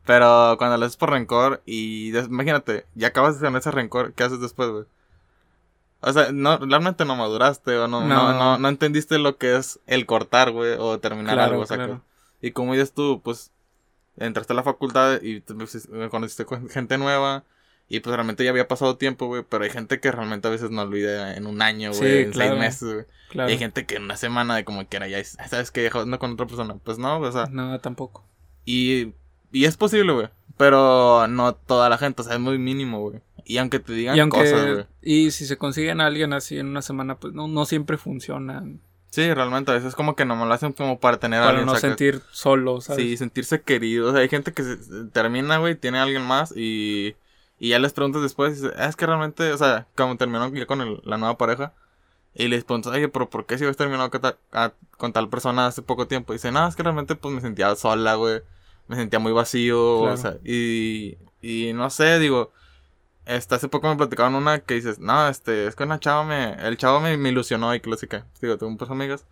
Pero 0.08 0.56
cuando 0.56 0.78
lo 0.78 0.86
haces 0.86 0.96
por 0.96 1.10
rencor 1.10 1.60
y... 1.66 2.16
Imagínate, 2.16 2.86
ya 2.94 3.08
acabas 3.08 3.34
de 3.38 3.46
tener 3.46 3.60
ese 3.60 3.70
rencor, 3.70 4.14
¿qué 4.14 4.24
haces 4.24 4.40
después, 4.40 4.70
güey? 4.70 4.84
O 6.00 6.10
sea, 6.14 6.32
no, 6.32 6.56
realmente 6.56 7.04
no 7.04 7.14
maduraste 7.14 7.76
o 7.76 7.88
no, 7.88 8.00
no. 8.06 8.32
No. 8.32 8.56
No, 8.56 8.68
entendiste 8.70 9.18
lo 9.18 9.36
que 9.36 9.56
es 9.56 9.80
el 9.86 10.06
cortar, 10.06 10.50
güey, 10.50 10.76
o 10.78 10.98
terminar 10.98 11.34
Claro, 11.34 11.50
algo, 11.52 11.62
o 11.64 11.66
sea, 11.66 11.76
claro. 11.76 12.00
que- 12.40 12.46
Y 12.46 12.52
como 12.52 12.72
dices 12.72 12.94
tú, 12.94 13.20
pues, 13.22 13.50
entraste 14.16 14.54
a 14.54 14.56
la 14.56 14.62
facultad 14.62 15.20
y 15.20 15.42
te 15.42 15.52
conociste 16.08 16.46
con 16.46 16.70
gente 16.70 16.96
nueva. 16.96 17.44
Y 17.90 18.00
pues 18.00 18.14
realmente 18.16 18.44
ya 18.44 18.50
había 18.50 18.66
pasado 18.66 18.96
tiempo, 18.96 19.26
güey. 19.26 19.44
Pero 19.46 19.64
hay 19.64 19.70
gente 19.70 20.00
que 20.00 20.10
realmente 20.10 20.48
a 20.48 20.50
veces 20.50 20.70
no 20.70 20.80
olvida 20.82 21.36
en 21.36 21.46
un 21.46 21.60
año, 21.60 21.90
güey. 21.90 22.00
Sí, 22.00 22.18
en 22.24 22.30
claro. 22.32 22.50
seis 22.52 22.60
meses, 22.60 22.94
güey. 22.94 23.06
Claro. 23.28 23.48
Y 23.50 23.52
hay 23.52 23.58
gente 23.58 23.84
que 23.84 23.96
en 23.96 24.04
una 24.04 24.16
semana 24.16 24.56
de 24.56 24.64
como 24.64 24.86
quiera 24.86 25.06
ya 25.06 25.18
es, 25.18 25.36
¿sabes 25.50 25.70
qué? 25.70 25.82
Dejando 25.82 26.18
con 26.18 26.32
otra 26.32 26.46
persona. 26.46 26.76
Pues 26.82 26.96
no, 26.98 27.18
o 27.18 27.30
sea. 27.32 27.46
No, 27.50 27.78
tampoco. 27.80 28.24
Y, 28.64 29.14
y 29.52 29.64
es 29.64 29.76
posible, 29.76 30.12
güey. 30.12 30.28
Pero 30.56 31.26
no 31.28 31.54
toda 31.54 31.88
la 31.88 31.98
gente, 31.98 32.22
o 32.22 32.24
sea, 32.24 32.34
es 32.34 32.40
muy 32.40 32.58
mínimo, 32.58 33.00
güey. 33.00 33.20
Y 33.44 33.58
aunque 33.58 33.78
te 33.78 33.92
digan 33.92 34.16
Y 34.16 34.20
aunque. 34.20 34.38
cosas, 34.40 34.72
güey. 34.74 34.86
y 35.02 35.30
si 35.30 35.46
se 35.46 35.56
consiguen 35.56 36.00
a 36.00 36.06
alguien 36.06 36.32
así 36.32 36.58
en 36.58 36.66
una 36.66 36.82
semana, 36.82 37.14
pues 37.16 37.32
no, 37.32 37.46
no 37.48 37.64
siempre 37.64 37.96
funciona. 37.96 38.62
Sí, 39.10 39.32
realmente 39.32 39.70
a 39.70 39.74
veces 39.74 39.94
como 39.94 40.14
que 40.16 40.26
no 40.26 40.36
me 40.36 40.44
lo 40.44 40.52
hacen 40.52 40.72
como 40.74 41.00
para 41.00 41.18
tener 41.18 41.38
a 41.38 41.42
Para 41.44 41.50
alguien. 41.50 41.66
no 41.66 41.72
o 41.72 41.76
sea, 41.76 41.80
que- 41.80 41.96
sentir 41.96 42.22
solo, 42.30 42.80
¿sabes? 42.82 43.02
Sí, 43.02 43.16
sentirse 43.16 43.62
querido. 43.62 44.08
O 44.08 44.12
sea, 44.12 44.20
hay 44.20 44.28
gente 44.28 44.52
que 44.52 44.62
se- 44.64 45.04
termina, 45.12 45.56
güey, 45.58 45.76
tiene 45.76 45.98
a 45.98 46.02
alguien 46.02 46.22
más 46.26 46.52
y, 46.54 47.14
y 47.58 47.70
ya 47.70 47.78
les 47.78 47.92
preguntas 47.94 48.20
después. 48.20 48.58
Y 48.58 48.62
dice, 48.62 48.74
"Ah, 48.76 48.86
es 48.86 48.96
que 48.96 49.06
realmente, 49.06 49.50
o 49.52 49.56
sea, 49.56 49.86
como 49.96 50.16
terminó 50.18 50.52
ya 50.52 50.66
con 50.66 50.82
el- 50.82 51.00
la 51.04 51.16
nueva 51.16 51.38
pareja. 51.38 51.72
Y 52.34 52.48
les 52.48 52.64
preguntas, 52.64 52.92
oye, 52.92 53.08
pero 53.08 53.30
¿por 53.30 53.46
qué 53.46 53.56
si 53.56 53.64
habías 53.64 53.78
terminado 53.78 54.10
con, 54.10 54.20
ta- 54.20 54.36
a- 54.52 54.72
con 54.98 55.12
tal 55.14 55.28
persona 55.30 55.66
hace 55.68 55.80
poco 55.80 56.06
tiempo? 56.06 56.32
Y 56.34 56.36
dice, 56.36 56.52
no, 56.52 56.68
es 56.68 56.76
que 56.76 56.82
realmente 56.82 57.14
pues 57.14 57.34
me 57.34 57.40
sentía 57.40 57.74
sola, 57.76 58.16
güey. 58.16 58.42
Me 58.88 58.96
sentía 58.96 59.18
muy 59.18 59.32
vacío. 59.32 60.00
Claro. 60.00 60.14
O 60.14 60.16
sea, 60.16 60.36
y, 60.44 61.16
y 61.42 61.72
no 61.74 61.88
sé, 61.90 62.18
digo. 62.18 62.52
Este, 63.26 63.54
hace 63.54 63.68
poco 63.68 63.88
me 63.88 63.96
platicaban 63.96 64.34
una 64.34 64.60
que 64.60 64.72
dices, 64.74 64.98
no, 64.98 65.28
este, 65.28 65.66
es 65.66 65.76
que 65.76 65.82
una 65.84 66.00
chava 66.00 66.24
me, 66.24 66.54
el 66.66 66.78
chavo 66.78 66.98
me, 66.98 67.14
me 67.18 67.28
ilusionó 67.28 67.74
y 67.74 67.80
que 67.80 67.90
no 67.90 67.96
sé 67.96 68.08
qué. 68.08 68.22
Digo, 68.40 68.56
tengo 68.56 68.74
pues 68.78 68.90
amigas. 68.90 69.26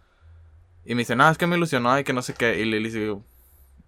Y 0.85 0.95
me 0.95 1.01
dice, 1.01 1.17
no, 1.17 1.29
es 1.31 1.39
que 1.39 1.47
me 1.47 1.57
ilusionó 1.57 1.99
y 1.99 2.05
que 2.05 2.13
no 2.13 2.21
sé 2.21 2.35
qué. 2.35 2.61
Y 2.61 2.67
le, 2.67 2.79
le 2.81 2.91
digo, 2.91 3.25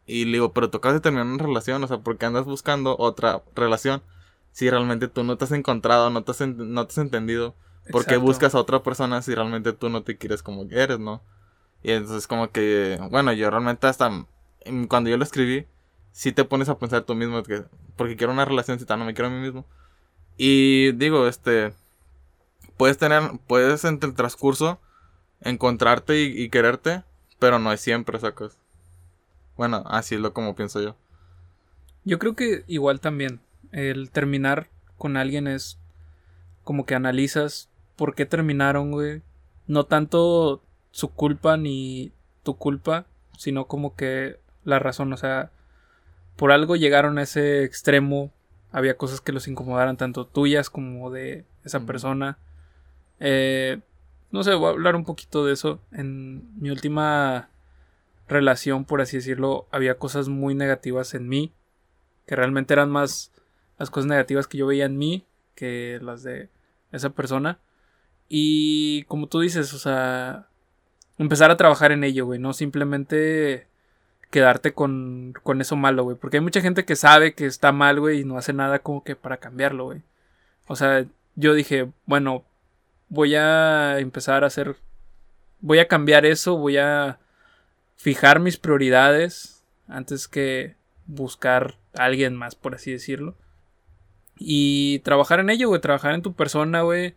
y 0.06 0.25
le 0.25 0.32
digo, 0.32 0.52
pero 0.54 0.70
tú 0.70 0.78
acabas 0.78 0.94
de 0.96 1.00
terminar 1.02 1.26
una 1.26 1.44
relación, 1.44 1.84
o 1.84 1.87
sea, 1.87 1.98
¿por 1.98 2.16
qué 2.16 2.25
andas 2.25 2.46
buscando 2.46 2.96
otra 2.98 3.42
relación? 3.54 4.02
Si 4.52 4.70
realmente 4.70 5.08
tú 5.08 5.25
no 5.25 5.37
te 5.37 5.44
has 5.44 5.52
encontrado, 5.52 6.08
no 6.08 6.25
te 6.25 6.30
has, 6.30 6.40
en- 6.40 6.72
no 6.72 6.87
te 6.87 6.92
has 6.92 6.98
entendido. 6.98 7.54
Porque 7.92 8.14
buscas 8.16 8.54
a 8.54 8.60
otra 8.60 8.82
persona 8.82 9.20
si 9.20 9.34
realmente 9.34 9.75
tú 9.75 9.90
no 9.90 10.02
te 10.02 10.16
quieres 10.16 10.42
como 10.42 10.62
eres, 10.70 10.98
¿no? 10.98 11.22
Y 11.82 11.92
entonces 11.92 12.26
como 12.26 12.50
que, 12.50 12.98
bueno, 13.10 13.32
yo 13.34 13.50
realmente 13.50 13.87
hasta 13.87 14.10
cuando 14.88 15.10
yo 15.10 15.16
lo 15.16 15.24
escribí, 15.24 15.66
sí 16.12 16.32
te 16.32 16.44
pones 16.44 16.68
a 16.68 16.78
pensar 16.78 17.02
tú 17.02 17.14
mismo, 17.14 17.42
que, 17.42 17.64
porque 17.96 18.16
quiero 18.16 18.32
una 18.32 18.44
relación, 18.44 18.78
si 18.78 18.86
no 18.86 19.04
me 19.04 19.14
quiero 19.14 19.28
a 19.28 19.32
mí 19.32 19.40
mismo. 19.40 19.64
Y 20.36 20.92
digo, 20.92 21.26
este, 21.26 21.72
puedes 22.76 22.98
tener, 22.98 23.22
puedes 23.46 23.84
entre 23.84 24.08
el 24.10 24.16
transcurso 24.16 24.80
encontrarte 25.40 26.22
y, 26.22 26.48
quererte, 26.48 27.02
pero 27.38 27.58
no 27.58 27.72
es 27.72 27.80
siempre, 27.80 28.18
sacas. 28.18 28.58
Bueno, 29.56 29.84
así 29.86 30.14
es 30.14 30.20
lo 30.20 30.32
como 30.32 30.54
pienso 30.54 30.80
yo. 30.80 30.96
Yo 32.04 32.18
creo 32.18 32.34
que 32.34 32.64
igual 32.66 33.00
también, 33.00 33.40
el 33.72 34.10
terminar 34.10 34.68
con 34.96 35.16
alguien 35.16 35.46
es 35.46 35.78
como 36.64 36.86
que 36.86 36.94
analizas 36.94 37.68
por 37.96 38.14
qué 38.14 38.26
terminaron, 38.26 38.92
güey. 38.92 39.22
No 39.66 39.84
tanto 39.84 40.62
su 40.90 41.08
culpa 41.08 41.56
ni 41.56 42.12
tu 42.42 42.56
culpa, 42.56 43.06
sino 43.36 43.66
como 43.66 43.94
que 43.94 44.38
la 44.68 44.78
razón, 44.78 45.12
o 45.12 45.16
sea, 45.16 45.50
por 46.37 46.52
algo 46.52 46.76
llegaron 46.76 47.18
a 47.18 47.22
ese 47.22 47.64
extremo, 47.64 48.30
había 48.70 48.96
cosas 48.96 49.20
que 49.20 49.32
los 49.32 49.48
incomodaran 49.48 49.96
tanto 49.96 50.26
tuyas 50.26 50.68
como 50.68 51.10
de 51.10 51.46
esa 51.64 51.80
persona. 51.80 52.38
Eh, 53.18 53.80
no 54.30 54.44
sé, 54.44 54.54
voy 54.54 54.66
a 54.66 54.70
hablar 54.70 54.94
un 54.94 55.04
poquito 55.04 55.44
de 55.46 55.54
eso. 55.54 55.80
En 55.90 56.54
mi 56.60 56.70
última 56.70 57.48
relación, 58.28 58.84
por 58.84 59.00
así 59.00 59.16
decirlo, 59.16 59.66
había 59.70 59.96
cosas 59.96 60.28
muy 60.28 60.54
negativas 60.54 61.14
en 61.14 61.28
mí, 61.28 61.54
que 62.26 62.37
realmente 62.37 62.75
eran 62.75 62.90
más 62.90 63.32
las 63.78 63.88
cosas 63.88 64.06
negativas 64.08 64.46
que 64.46 64.58
yo 64.58 64.66
veía 64.66 64.84
en 64.84 64.98
mí 64.98 65.25
que 65.54 65.98
las 66.02 66.22
de 66.22 66.50
esa 66.92 67.10
persona. 67.10 67.58
Y 68.28 69.04
como 69.04 69.28
tú 69.28 69.40
dices, 69.40 69.72
o 69.72 69.78
sea, 69.78 70.48
empezar 71.16 71.50
a 71.50 71.56
trabajar 71.56 71.90
en 71.90 72.04
ello, 72.04 72.26
güey, 72.26 72.38
no 72.38 72.52
simplemente 72.52 73.67
quedarte 74.30 74.73
con, 74.73 75.35
con 75.42 75.61
eso 75.61 75.76
malo, 75.76 76.04
güey. 76.04 76.16
Porque 76.16 76.38
hay 76.38 76.42
mucha 76.42 76.61
gente 76.61 76.85
que 76.85 76.97
sabe 76.97 77.35
que 77.35 77.47
está 77.47 77.73
mal, 77.73 78.00
güey, 78.00 78.20
y 78.20 78.25
no 78.25 78.38
hace 78.38 78.52
nada 78.52 78.80
como 78.80 79.04
que 79.04 79.16
para 79.16 79.38
cambiarlo, 79.38 79.87
güey. 79.87 80.02
O 80.66 80.76
sea, 80.76 81.06
yo 81.37 81.54
dije, 81.54 81.88
bueno, 82.06 82.44
voy 83.08 83.35
a 83.35 83.99
empezar 83.99 84.44
a 84.44 84.49
hacer, 84.49 84.76
voy 85.61 85.78
a 85.78 85.88
cambiar 85.88 86.26
eso, 86.26 86.56
voy 86.56 86.76
a 86.76 87.18
fijar 87.97 88.40
mis 88.40 88.58
prioridades 88.58 89.64
antes 89.88 90.28
que 90.28 90.76
buscar 91.06 91.76
a 91.94 92.04
alguien 92.04 92.37
más, 92.37 92.54
por 92.54 92.75
así 92.75 92.92
decirlo. 92.92 93.35
Y 94.38 95.00
trabajar 95.00 95.40
en 95.40 95.50
ello, 95.50 95.68
güey, 95.68 95.80
trabajar 95.80 96.14
en 96.14 96.23
tu 96.23 96.35
persona, 96.35 96.82
güey. 96.82 97.16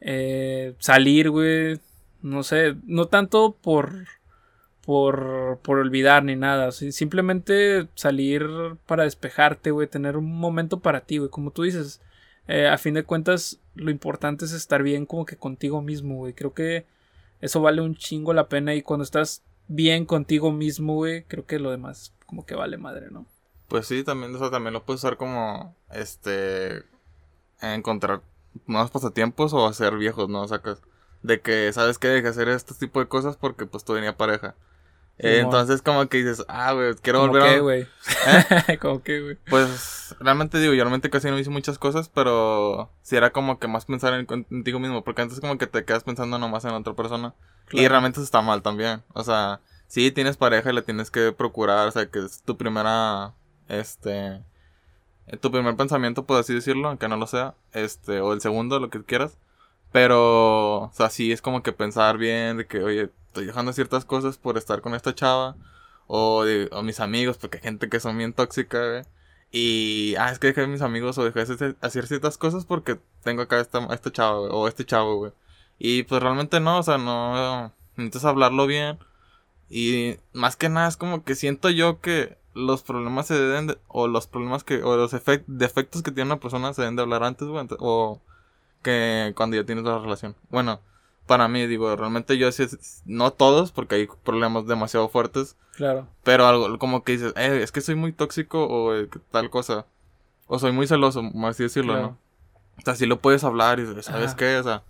Eh, 0.00 0.74
salir, 0.78 1.30
güey. 1.30 1.78
No 2.20 2.42
sé, 2.42 2.74
no 2.84 3.06
tanto 3.06 3.56
por 3.62 3.92
por, 4.88 5.58
por 5.60 5.76
olvidar 5.76 6.24
ni 6.24 6.34
nada. 6.34 6.72
simplemente 6.72 7.88
salir 7.94 8.48
para 8.86 9.02
despejarte, 9.02 9.70
güey. 9.70 9.86
Tener 9.86 10.16
un 10.16 10.34
momento 10.34 10.80
para 10.80 11.02
ti, 11.02 11.18
güey. 11.18 11.28
Como 11.28 11.50
tú 11.50 11.64
dices, 11.64 12.00
eh, 12.46 12.68
a 12.68 12.78
fin 12.78 12.94
de 12.94 13.04
cuentas, 13.04 13.60
lo 13.74 13.90
importante 13.90 14.46
es 14.46 14.52
estar 14.52 14.82
bien 14.82 15.04
como 15.04 15.26
que 15.26 15.36
contigo 15.36 15.82
mismo, 15.82 16.14
güey. 16.14 16.32
Creo 16.32 16.54
que 16.54 16.86
eso 17.42 17.60
vale 17.60 17.82
un 17.82 17.96
chingo 17.96 18.32
la 18.32 18.48
pena. 18.48 18.74
Y 18.74 18.80
cuando 18.80 19.04
estás 19.04 19.42
bien 19.66 20.06
contigo 20.06 20.52
mismo, 20.52 20.94
güey, 20.94 21.24
creo 21.24 21.44
que 21.44 21.58
lo 21.58 21.70
demás 21.70 22.14
como 22.24 22.46
que 22.46 22.54
vale 22.54 22.78
madre, 22.78 23.08
¿no? 23.10 23.26
Pues 23.68 23.86
sí, 23.86 24.04
también 24.04 24.34
eso 24.34 24.50
también 24.50 24.72
lo 24.72 24.86
puedes 24.86 25.04
usar 25.04 25.18
como, 25.18 25.76
este, 25.92 26.82
encontrar 27.60 28.22
nuevos 28.66 28.90
pasatiempos 28.90 29.52
o 29.52 29.66
hacer 29.66 29.98
viejos, 29.98 30.30
¿no? 30.30 30.48
Sacas 30.48 30.80
de 31.22 31.42
que 31.42 31.70
sabes 31.74 31.98
que 31.98 32.08
deja 32.08 32.30
hacer 32.30 32.48
este 32.48 32.72
tipo 32.72 33.00
de 33.00 33.08
cosas 33.08 33.36
porque 33.36 33.66
pues 33.66 33.84
tú 33.84 33.92
tenía 33.92 34.16
pareja 34.16 34.54
entonces 35.18 35.82
como 35.82 36.08
que 36.08 36.18
dices, 36.18 36.44
ah, 36.48 36.72
güey, 36.72 36.94
quiero 37.02 37.26
volver 37.26 37.42
qué, 37.42 37.60
güey? 37.60 37.86
¿Eh? 38.26 38.78
¿Cómo 38.80 39.02
qué, 39.02 39.20
güey? 39.20 39.38
Pues 39.50 40.14
realmente 40.20 40.58
digo, 40.58 40.74
yo 40.74 40.84
realmente 40.84 41.10
casi 41.10 41.28
no 41.28 41.38
hice 41.38 41.50
muchas 41.50 41.78
cosas, 41.78 42.08
pero 42.08 42.90
sí 43.02 43.16
era 43.16 43.30
como 43.30 43.58
que 43.58 43.66
más 43.66 43.84
pensar 43.84 44.14
en 44.14 44.26
contigo 44.26 44.78
mismo, 44.78 45.02
porque 45.02 45.22
antes 45.22 45.40
como 45.40 45.58
que 45.58 45.66
te 45.66 45.84
quedas 45.84 46.04
pensando 46.04 46.38
nomás 46.38 46.64
en 46.64 46.70
otra 46.70 46.94
persona. 46.94 47.34
Y 47.72 47.86
realmente 47.88 48.20
eso 48.20 48.24
está 48.24 48.40
mal 48.40 48.62
también. 48.62 49.02
O 49.12 49.24
sea, 49.24 49.60
sí 49.88 50.10
tienes 50.12 50.36
pareja 50.36 50.70
y 50.70 50.74
le 50.74 50.82
tienes 50.82 51.10
que 51.10 51.32
procurar, 51.32 51.88
o 51.88 51.90
sea, 51.90 52.06
que 52.06 52.20
es 52.20 52.42
tu 52.42 52.56
primera, 52.56 53.34
este, 53.68 54.42
tu 55.40 55.50
primer 55.50 55.76
pensamiento, 55.76 56.24
por 56.24 56.38
así 56.38 56.54
decirlo, 56.54 56.88
aunque 56.88 57.08
no 57.08 57.16
lo 57.16 57.26
sea, 57.26 57.54
este, 57.72 58.20
o 58.20 58.32
el 58.32 58.40
segundo, 58.40 58.78
lo 58.78 58.88
que 58.90 59.02
quieras. 59.02 59.36
Pero, 59.92 60.84
o 60.84 60.92
sea, 60.92 61.10
sí 61.10 61.32
es 61.32 61.42
como 61.42 61.62
que 61.62 61.72
pensar 61.72 62.18
bien 62.18 62.58
de 62.58 62.66
que, 62.66 62.82
oye, 62.82 63.10
estoy 63.28 63.46
dejando 63.46 63.72
ciertas 63.72 64.04
cosas 64.04 64.38
por 64.38 64.58
estar 64.58 64.80
con 64.80 64.94
esta 64.94 65.14
chava. 65.14 65.56
O, 66.06 66.44
de, 66.44 66.68
o 66.72 66.82
mis 66.82 67.00
amigos, 67.00 67.36
porque 67.38 67.58
hay 67.58 67.64
gente 67.64 67.88
que 67.90 68.00
son 68.00 68.16
bien 68.16 68.32
tóxica, 68.32 69.02
Y, 69.52 70.14
ah, 70.18 70.30
es 70.32 70.38
que 70.38 70.48
dejé 70.48 70.62
a 70.62 70.66
mis 70.66 70.82
amigos 70.82 71.18
o 71.18 71.24
dejé 71.24 71.44
de 71.44 71.76
hacer 71.80 72.06
ciertas 72.06 72.38
cosas 72.38 72.64
porque 72.66 72.98
tengo 73.24 73.42
acá 73.42 73.60
esta, 73.60 73.86
esta 73.94 74.12
chava, 74.12 74.40
o 74.40 74.68
este 74.68 74.84
chavo, 74.84 75.16
güey. 75.16 75.32
Y 75.78 76.04
pues 76.04 76.22
realmente 76.22 76.60
no, 76.60 76.78
o 76.78 76.82
sea, 76.82 76.98
no. 76.98 77.72
Necesitas 77.96 78.24
hablarlo 78.26 78.66
bien. 78.66 78.98
Y 79.70 80.16
más 80.32 80.56
que 80.56 80.68
nada 80.68 80.88
es 80.88 80.96
como 80.96 81.24
que 81.24 81.34
siento 81.34 81.70
yo 81.70 82.00
que 82.00 82.38
los 82.54 82.82
problemas 82.82 83.26
se 83.26 83.34
deben 83.34 83.68
de, 83.68 83.78
o 83.88 84.08
los 84.08 84.26
problemas 84.26 84.64
que, 84.64 84.82
o 84.82 84.96
los 84.96 85.12
defectos 85.46 86.02
que 86.02 86.10
tiene 86.10 86.32
una 86.32 86.40
persona 86.40 86.72
se 86.74 86.82
deben 86.82 86.96
de 86.96 87.02
hablar 87.02 87.22
antes, 87.22 87.46
güey, 87.48 87.66
o 87.78 88.20
que 88.82 89.32
cuando 89.36 89.56
ya 89.56 89.64
tienes 89.64 89.84
la 89.84 89.98
relación. 89.98 90.34
Bueno, 90.50 90.80
para 91.26 91.46
mí, 91.46 91.66
digo, 91.66 91.94
realmente 91.94 92.38
yo 92.38 92.50
sí, 92.50 92.66
no 93.04 93.32
todos, 93.32 93.70
porque 93.70 93.96
hay 93.96 94.08
problemas 94.24 94.66
demasiado 94.66 95.08
fuertes. 95.08 95.56
Claro. 95.76 96.08
Pero 96.24 96.46
algo 96.46 96.78
como 96.78 97.04
que 97.04 97.12
dices, 97.12 97.32
eh, 97.36 97.60
es 97.62 97.70
que 97.70 97.80
soy 97.80 97.94
muy 97.94 98.12
tóxico 98.12 98.66
o 98.66 98.94
eh, 98.94 99.08
tal 99.30 99.50
cosa. 99.50 99.86
O 100.46 100.58
soy 100.58 100.72
muy 100.72 100.86
celoso, 100.86 101.22
así 101.44 101.62
decirlo, 101.62 102.00
¿no? 102.00 102.18
O 102.78 102.80
sea, 102.82 102.94
sí 102.94 103.06
lo 103.06 103.20
puedes 103.20 103.44
hablar 103.44 103.78
y 103.78 104.02
¿sabes 104.02 104.34
qué? 104.34 104.56
O 104.56 104.62
sea, 104.62 104.82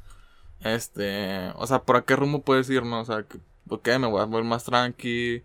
este, 0.61 1.51
o 1.57 1.67
sea, 1.67 1.81
¿por 1.81 1.97
a 1.97 2.03
qué 2.03 2.15
rumbo 2.15 2.43
puedes 2.43 2.71
ir, 2.71 2.85
no? 2.85 3.01
O 3.01 3.05
sea, 3.05 3.25
¿por 3.67 3.81
Me 3.85 4.07
voy 4.07 4.21
a 4.21 4.25
volver 4.25 4.45
más 4.45 4.65
tranqui. 4.65 5.43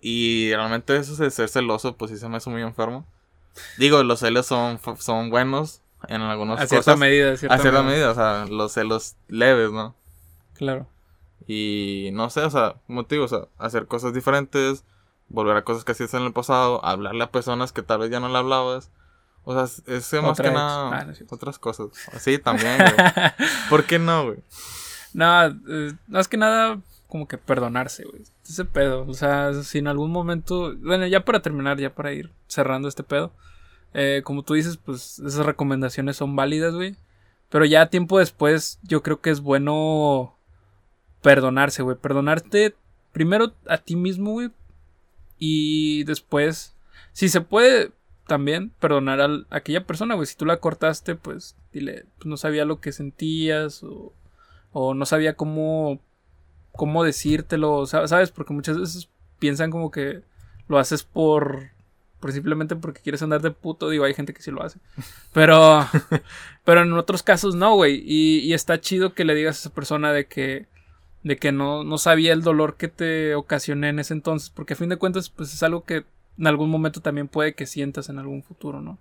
Y 0.00 0.54
realmente 0.54 0.96
eso 0.96 1.14
de 1.16 1.30
ser 1.30 1.48
celoso, 1.48 1.96
pues 1.96 2.10
sí 2.10 2.16
se 2.16 2.28
me 2.28 2.38
hace 2.38 2.48
muy 2.48 2.62
enfermo. 2.62 3.06
Digo, 3.76 4.02
los 4.02 4.20
celos 4.20 4.46
son, 4.46 4.80
son 4.98 5.28
buenos 5.30 5.82
en 6.08 6.22
algunos 6.22 6.60
A 6.60 6.66
cierta 6.66 6.96
medida, 6.96 7.32
a 7.32 7.36
cierta, 7.36 7.54
a 7.54 7.58
cierta 7.58 7.82
medida. 7.82 8.10
O 8.10 8.14
sea, 8.14 8.46
los 8.46 8.72
celos 8.72 9.16
leves, 9.28 9.72
¿no? 9.72 9.94
Claro. 10.54 10.86
Y 11.46 12.10
no 12.12 12.30
sé, 12.30 12.40
o 12.42 12.50
sea, 12.50 12.76
motivo, 12.88 13.24
o 13.24 13.28
sea, 13.28 13.46
hacer 13.58 13.86
cosas 13.86 14.12
diferentes, 14.12 14.84
volver 15.28 15.56
a 15.56 15.64
cosas 15.64 15.84
que 15.84 15.92
hacías 15.92 16.14
en 16.14 16.22
el 16.22 16.32
pasado, 16.32 16.84
hablarle 16.84 17.24
a 17.24 17.30
personas 17.30 17.72
que 17.72 17.82
tal 17.82 18.00
vez 18.00 18.10
ya 18.10 18.20
no 18.20 18.28
le 18.28 18.38
hablabas. 18.38 18.90
O 19.44 19.54
sea, 19.54 19.62
es, 19.86 20.12
más 20.22 20.40
que 20.40 20.50
nada 20.50 20.90
ah, 20.90 21.12
otras 21.30 21.60
cosas. 21.60 21.88
Sí, 22.18 22.38
también, 22.38 22.78
güey. 22.78 22.92
¿Por 23.70 23.84
qué 23.84 24.00
no, 24.00 24.24
güey? 24.24 24.38
No, 25.12 25.46
eh, 25.46 25.92
más 26.08 26.26
que 26.26 26.36
nada 26.36 26.80
como 27.06 27.28
que 27.28 27.38
perdonarse, 27.38 28.04
güey. 28.04 28.22
Ese 28.44 28.64
pedo. 28.64 29.06
O 29.06 29.14
sea, 29.14 29.52
si 29.62 29.78
en 29.78 29.86
algún 29.86 30.10
momento. 30.10 30.74
Bueno, 30.78 31.06
ya 31.06 31.24
para 31.24 31.42
terminar, 31.42 31.78
ya 31.78 31.94
para 31.94 32.12
ir 32.12 32.32
cerrando 32.48 32.88
este 32.88 33.04
pedo. 33.04 33.30
Eh, 33.98 34.20
como 34.24 34.42
tú 34.42 34.52
dices, 34.52 34.76
pues 34.76 35.18
esas 35.20 35.46
recomendaciones 35.46 36.18
son 36.18 36.36
válidas, 36.36 36.74
güey. 36.74 36.96
Pero 37.48 37.64
ya 37.64 37.88
tiempo 37.88 38.18
después, 38.18 38.78
yo 38.82 39.02
creo 39.02 39.22
que 39.22 39.30
es 39.30 39.40
bueno 39.40 40.36
perdonarse, 41.22 41.82
güey. 41.82 41.96
Perdonarte 41.96 42.74
primero 43.12 43.54
a 43.66 43.78
ti 43.78 43.96
mismo, 43.96 44.32
güey. 44.32 44.50
Y 45.38 46.04
después, 46.04 46.76
si 47.14 47.30
se 47.30 47.40
puede 47.40 47.90
también 48.26 48.68
perdonar 48.80 49.22
a, 49.22 49.28
aquella 49.48 49.86
persona, 49.86 50.14
güey. 50.14 50.26
Si 50.26 50.36
tú 50.36 50.44
la 50.44 50.58
cortaste, 50.58 51.14
pues 51.14 51.56
dile, 51.72 52.04
pues, 52.18 52.26
no 52.26 52.36
sabía 52.36 52.66
lo 52.66 52.82
que 52.82 52.92
sentías 52.92 53.82
o, 53.82 54.12
o 54.72 54.92
no 54.92 55.06
sabía 55.06 55.36
cómo, 55.36 56.00
cómo 56.72 57.02
decírtelo, 57.02 57.86
¿sabes? 57.86 58.30
Porque 58.30 58.52
muchas 58.52 58.78
veces 58.78 59.08
piensan 59.38 59.70
como 59.70 59.90
que 59.90 60.20
lo 60.68 60.78
haces 60.78 61.02
por, 61.02 61.70
por 62.20 62.32
simplemente 62.32 62.76
porque 62.76 63.00
quieres 63.00 63.22
andar 63.22 63.42
de 63.42 63.50
puto. 63.50 63.88
Digo, 63.88 64.04
hay 64.04 64.14
gente 64.14 64.32
que 64.32 64.42
sí 64.42 64.50
lo 64.50 64.62
hace. 64.62 64.78
Pero, 65.32 65.86
pero 66.64 66.82
en 66.82 66.92
otros 66.92 67.22
casos 67.22 67.54
no, 67.54 67.74
güey. 67.74 68.02
Y, 68.04 68.38
y 68.40 68.54
está 68.54 68.80
chido 68.80 69.14
que 69.14 69.24
le 69.24 69.34
digas 69.34 69.56
a 69.56 69.60
esa 69.60 69.74
persona 69.74 70.12
de 70.12 70.26
que 70.26 70.66
de 71.26 71.38
que 71.38 71.50
no, 71.50 71.82
no 71.82 71.98
sabía 71.98 72.32
el 72.32 72.42
dolor 72.42 72.76
que 72.76 72.86
te 72.86 73.34
ocasioné 73.34 73.88
en 73.88 73.98
ese 73.98 74.14
entonces, 74.14 74.48
porque 74.48 74.74
a 74.74 74.76
fin 74.76 74.88
de 74.88 74.96
cuentas, 74.96 75.28
pues 75.28 75.52
es 75.52 75.60
algo 75.64 75.82
que 75.82 76.04
en 76.38 76.46
algún 76.46 76.70
momento 76.70 77.00
también 77.00 77.26
puede 77.26 77.54
que 77.54 77.66
sientas 77.66 78.08
en 78.08 78.20
algún 78.20 78.44
futuro, 78.44 78.80
¿no? 78.80 78.98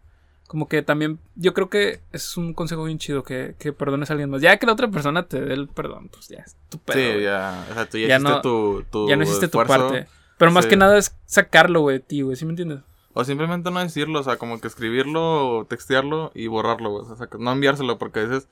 Como 0.48 0.68
que 0.68 0.82
también, 0.82 1.20
yo 1.36 1.54
creo 1.54 1.70
que 1.70 2.00
es 2.12 2.36
un 2.36 2.56
consejo 2.56 2.84
bien 2.84 2.98
chido 2.98 3.24
que, 3.24 3.54
que 3.60 3.74
perdones 3.74 4.10
a 4.10 4.14
alguien 4.14 4.32
más. 4.32 4.42
Ya 4.42 4.58
que 4.58 4.66
la 4.66 4.74
otra 4.74 4.88
persona 4.88 5.28
te 5.28 5.40
dé 5.40 5.54
el 5.54 5.68
perdón, 5.68 6.10
pues 6.12 6.28
ya 6.28 6.40
es 6.40 6.56
tu 6.68 6.80
Sí, 6.92 7.22
ya, 7.22 7.64
o 7.70 7.74
sea, 7.76 7.88
tú 7.88 7.98
ya, 8.00 8.18
hiciste 8.18 8.42
tu, 8.42 8.84
tu, 8.92 9.08
Ya 9.08 9.16
no 9.16 9.24
hiciste 9.24 9.48
tu 9.48 9.64
parte. 9.64 10.08
Pero 10.40 10.52
más 10.52 10.66
que 10.66 10.78
nada 10.78 10.98
es 10.98 11.16
sacarlo, 11.26 11.82
güey, 11.82 12.00
tío, 12.00 12.26
güey, 12.26 12.38
¿sí 12.38 12.46
me 12.46 12.52
entiendes? 12.52 12.80
O 13.18 13.24
simplemente 13.24 13.72
no 13.72 13.80
decirlo, 13.80 14.20
o 14.20 14.24
sea, 14.24 14.36
como 14.38 14.60
que 14.60 14.68
escribirlo 14.68 15.58
o 15.60 15.66
textearlo 15.66 16.32
y 16.36 16.48
borrarlo, 16.48 16.90
güey. 16.92 17.06
O 17.10 17.16
sea, 17.16 17.28
no 17.40 17.52
enviárselo 17.54 17.98
porque 17.98 18.20
a 18.20 18.24
veces 18.24 18.48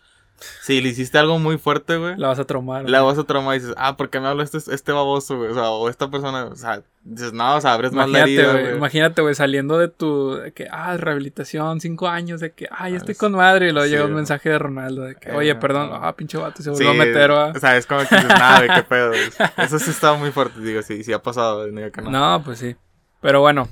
si 0.61 0.81
le 0.81 0.89
hiciste 0.89 1.17
algo 1.19 1.37
muy 1.37 1.57
fuerte, 1.59 1.95
güey, 1.97 2.15
La 2.17 2.27
vas 2.29 2.39
a 2.39 2.45
traumar. 2.45 2.89
la 2.89 3.01
güey. 3.01 3.11
vas 3.11 3.19
a 3.23 3.27
traumar 3.27 3.55
y 3.55 3.59
dices, 3.59 3.75
ah, 3.77 3.95
¿por 3.97 4.09
qué 4.09 4.19
me 4.19 4.27
habla 4.27 4.43
este, 4.43 4.57
este 4.57 4.91
baboso, 4.91 5.37
güey? 5.37 5.51
O 5.51 5.53
sea, 5.53 5.69
o 5.69 5.89
esta 5.89 6.09
persona, 6.09 6.45
o 6.45 6.55
sea, 6.55 6.81
dices, 7.03 7.33
no, 7.33 7.55
o 7.57 7.61
sea, 7.61 7.73
abres 7.73 7.91
más 7.91 8.09
la 8.09 8.21
herida, 8.21 8.51
güey. 8.51 8.75
Imagínate, 8.75 9.21
güey, 9.21 9.35
saliendo 9.35 9.77
de 9.77 9.89
tu. 9.89 10.35
De 10.35 10.51
que, 10.51 10.67
ah, 10.71 10.97
rehabilitación, 10.97 11.79
cinco 11.81 12.07
años, 12.07 12.39
de 12.41 12.51
que, 12.51 12.67
ah, 12.71 12.89
ya 12.89 12.97
estoy 12.97 13.13
Ah, 13.15 13.19
con 13.19 13.33
madre. 13.33 13.69
Y 13.69 13.71
luego 13.73 13.85
sí, 13.85 13.91
llega 13.91 14.03
un 14.05 14.09
güey. 14.11 14.15
mensaje 14.17 14.49
de 14.49 14.57
Ronaldo, 14.59 15.03
de 15.03 15.15
que, 15.15 15.29
Eh, 15.29 15.35
oye, 15.35 15.55
perdón, 15.55 15.89
no. 15.91 15.95
ah, 15.97 16.15
pinche 16.15 16.37
vato, 16.37 16.57
se 16.63 16.63
Sí, 16.63 16.69
volvió 16.83 16.89
a 16.89 16.93
meter, 17.05 17.31
va. 17.31 17.47
O 17.49 17.59
sea, 17.59 17.77
es 17.77 17.85
como 17.85 17.99
que 18.01 18.15
dices, 18.15 18.29
nada, 18.29 18.57
güey, 18.65 18.69
qué 18.75 18.83
pedo. 18.83 19.09
güey. 19.09 19.21
Eso 19.57 19.77
sí 19.79 19.91
estaba 19.91 20.17
muy 20.17 20.31
fuerte, 20.31 20.59
digo, 20.61 20.81
sí, 20.81 21.03
sí 21.03 21.13
ha 21.13 21.21
pasado, 21.21 21.59
güey, 21.59 21.71
no 21.71 21.91
que 21.91 22.01
no. 22.01 22.09
No, 22.09 22.41
pues 22.43 22.57
sí. 22.59 22.75
Pero 23.21 23.39
bueno. 23.41 23.67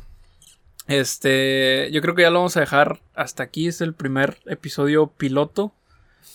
Este. 0.92 1.90
Yo 1.92 2.02
creo 2.02 2.16
que 2.16 2.24
ya 2.24 2.30
lo 2.30 2.40
vamos 2.40 2.58
a 2.58 2.62
dejar 2.62 3.00
hasta 3.16 3.44
aquí. 3.44 3.68
Es 3.68 3.82
el 3.82 3.94
primer 3.94 4.38
episodio 4.46 5.08
piloto 5.08 5.74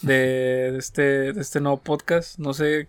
de, 0.02 0.70
de 0.72 0.78
este, 0.78 1.32
de 1.32 1.40
este 1.40 1.60
nuevo 1.60 1.78
podcast. 1.78 2.38
No 2.38 2.54
sé 2.54 2.88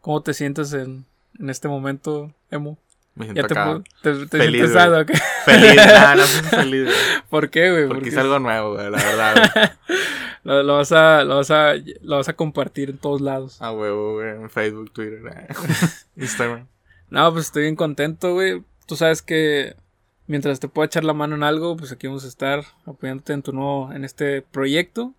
cómo 0.00 0.22
te 0.22 0.34
sientes 0.34 0.72
en, 0.72 1.06
en 1.38 1.50
este 1.50 1.68
momento, 1.68 2.34
Emo. 2.50 2.78
Me 3.14 3.26
Ya 3.28 3.32
siento 3.32 3.54
te, 3.54 3.60
acá 3.60 3.82
te, 4.02 4.26
te 4.26 4.38
feliz, 4.38 4.72
sientes 4.72 5.22
feliz, 5.44 5.76
nah, 5.86 6.14
no 6.16 6.22
feliz. 6.24 6.88
¿Por 7.30 7.48
qué, 7.48 7.70
güey? 7.70 7.86
Porque 7.86 8.08
es 8.08 8.16
algo 8.16 8.40
nuevo, 8.40 8.74
güey, 8.74 8.90
la 8.90 8.98
verdad, 8.98 9.76
lo, 10.42 10.64
lo 10.64 10.74
vas 10.74 10.90
a, 10.90 11.22
lo, 11.22 11.36
vas 11.36 11.50
a, 11.52 11.74
lo 12.02 12.16
vas 12.16 12.28
a 12.28 12.32
compartir 12.32 12.90
en 12.90 12.98
todos 12.98 13.20
lados. 13.20 13.62
A 13.62 13.70
huevo, 13.70 14.14
güey, 14.14 14.30
en 14.30 14.50
Facebook, 14.50 14.90
Twitter, 14.90 15.20
eh. 15.28 15.54
Instagram. 16.16 16.66
No, 17.08 17.32
pues 17.32 17.46
estoy 17.46 17.62
bien 17.62 17.76
contento, 17.76 18.32
güey. 18.34 18.64
Tú 18.86 18.96
sabes 18.96 19.22
que 19.22 19.76
mientras 20.26 20.60
te 20.60 20.68
pueda 20.68 20.86
echar 20.86 21.04
la 21.04 21.12
mano 21.12 21.34
en 21.34 21.42
algo, 21.42 21.76
pues 21.76 21.92
aquí 21.92 22.06
vamos 22.06 22.24
a 22.24 22.28
estar 22.28 22.64
apoyándote 22.86 23.32
en 23.32 23.42
tu 23.42 23.52
nuevo, 23.52 23.92
en 23.92 24.04
este 24.04 24.42
proyecto. 24.42 25.12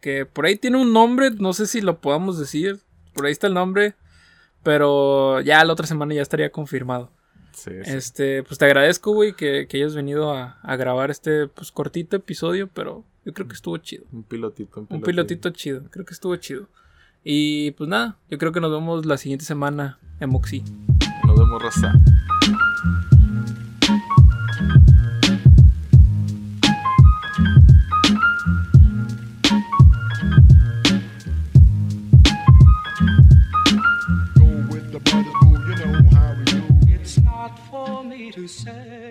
Que 0.00 0.26
por 0.26 0.46
ahí 0.46 0.56
tiene 0.56 0.78
un 0.78 0.92
nombre, 0.92 1.30
no 1.30 1.52
sé 1.52 1.66
si 1.66 1.80
lo 1.80 2.00
podamos 2.00 2.38
decir. 2.38 2.80
Por 3.14 3.26
ahí 3.26 3.32
está 3.32 3.46
el 3.46 3.54
nombre. 3.54 3.94
Pero 4.62 5.40
ya 5.40 5.64
la 5.64 5.72
otra 5.72 5.86
semana 5.86 6.14
ya 6.14 6.22
estaría 6.22 6.50
confirmado. 6.50 7.10
Sí, 7.52 7.70
sí. 7.84 7.90
Este, 7.90 8.42
pues 8.42 8.58
te 8.58 8.64
agradezco, 8.64 9.12
güey, 9.12 9.34
que, 9.34 9.66
que 9.68 9.76
hayas 9.76 9.94
venido 9.94 10.32
a, 10.32 10.58
a 10.62 10.76
grabar 10.76 11.10
este 11.10 11.48
pues 11.48 11.70
cortito 11.70 12.16
episodio, 12.16 12.68
pero 12.72 13.04
yo 13.24 13.32
creo 13.32 13.46
que 13.46 13.54
estuvo 13.54 13.76
chido. 13.76 14.04
Un 14.12 14.22
pilotito, 14.22 14.80
un 14.80 14.86
pilotito. 14.86 14.94
Un 14.94 15.02
pilotito 15.02 15.50
chido, 15.50 15.82
creo 15.90 16.04
que 16.04 16.14
estuvo 16.14 16.34
chido. 16.36 16.68
Y 17.24 17.72
pues 17.72 17.88
nada, 17.88 18.16
yo 18.30 18.38
creo 18.38 18.52
que 18.52 18.60
nos 18.60 18.72
vemos 18.72 19.06
la 19.06 19.16
siguiente 19.16 19.44
semana 19.44 19.98
en 20.20 20.30
Moxie. 20.30 20.64
Nos 21.26 21.38
vemos, 21.38 21.62
raza. 21.62 21.92
said. 38.52 39.01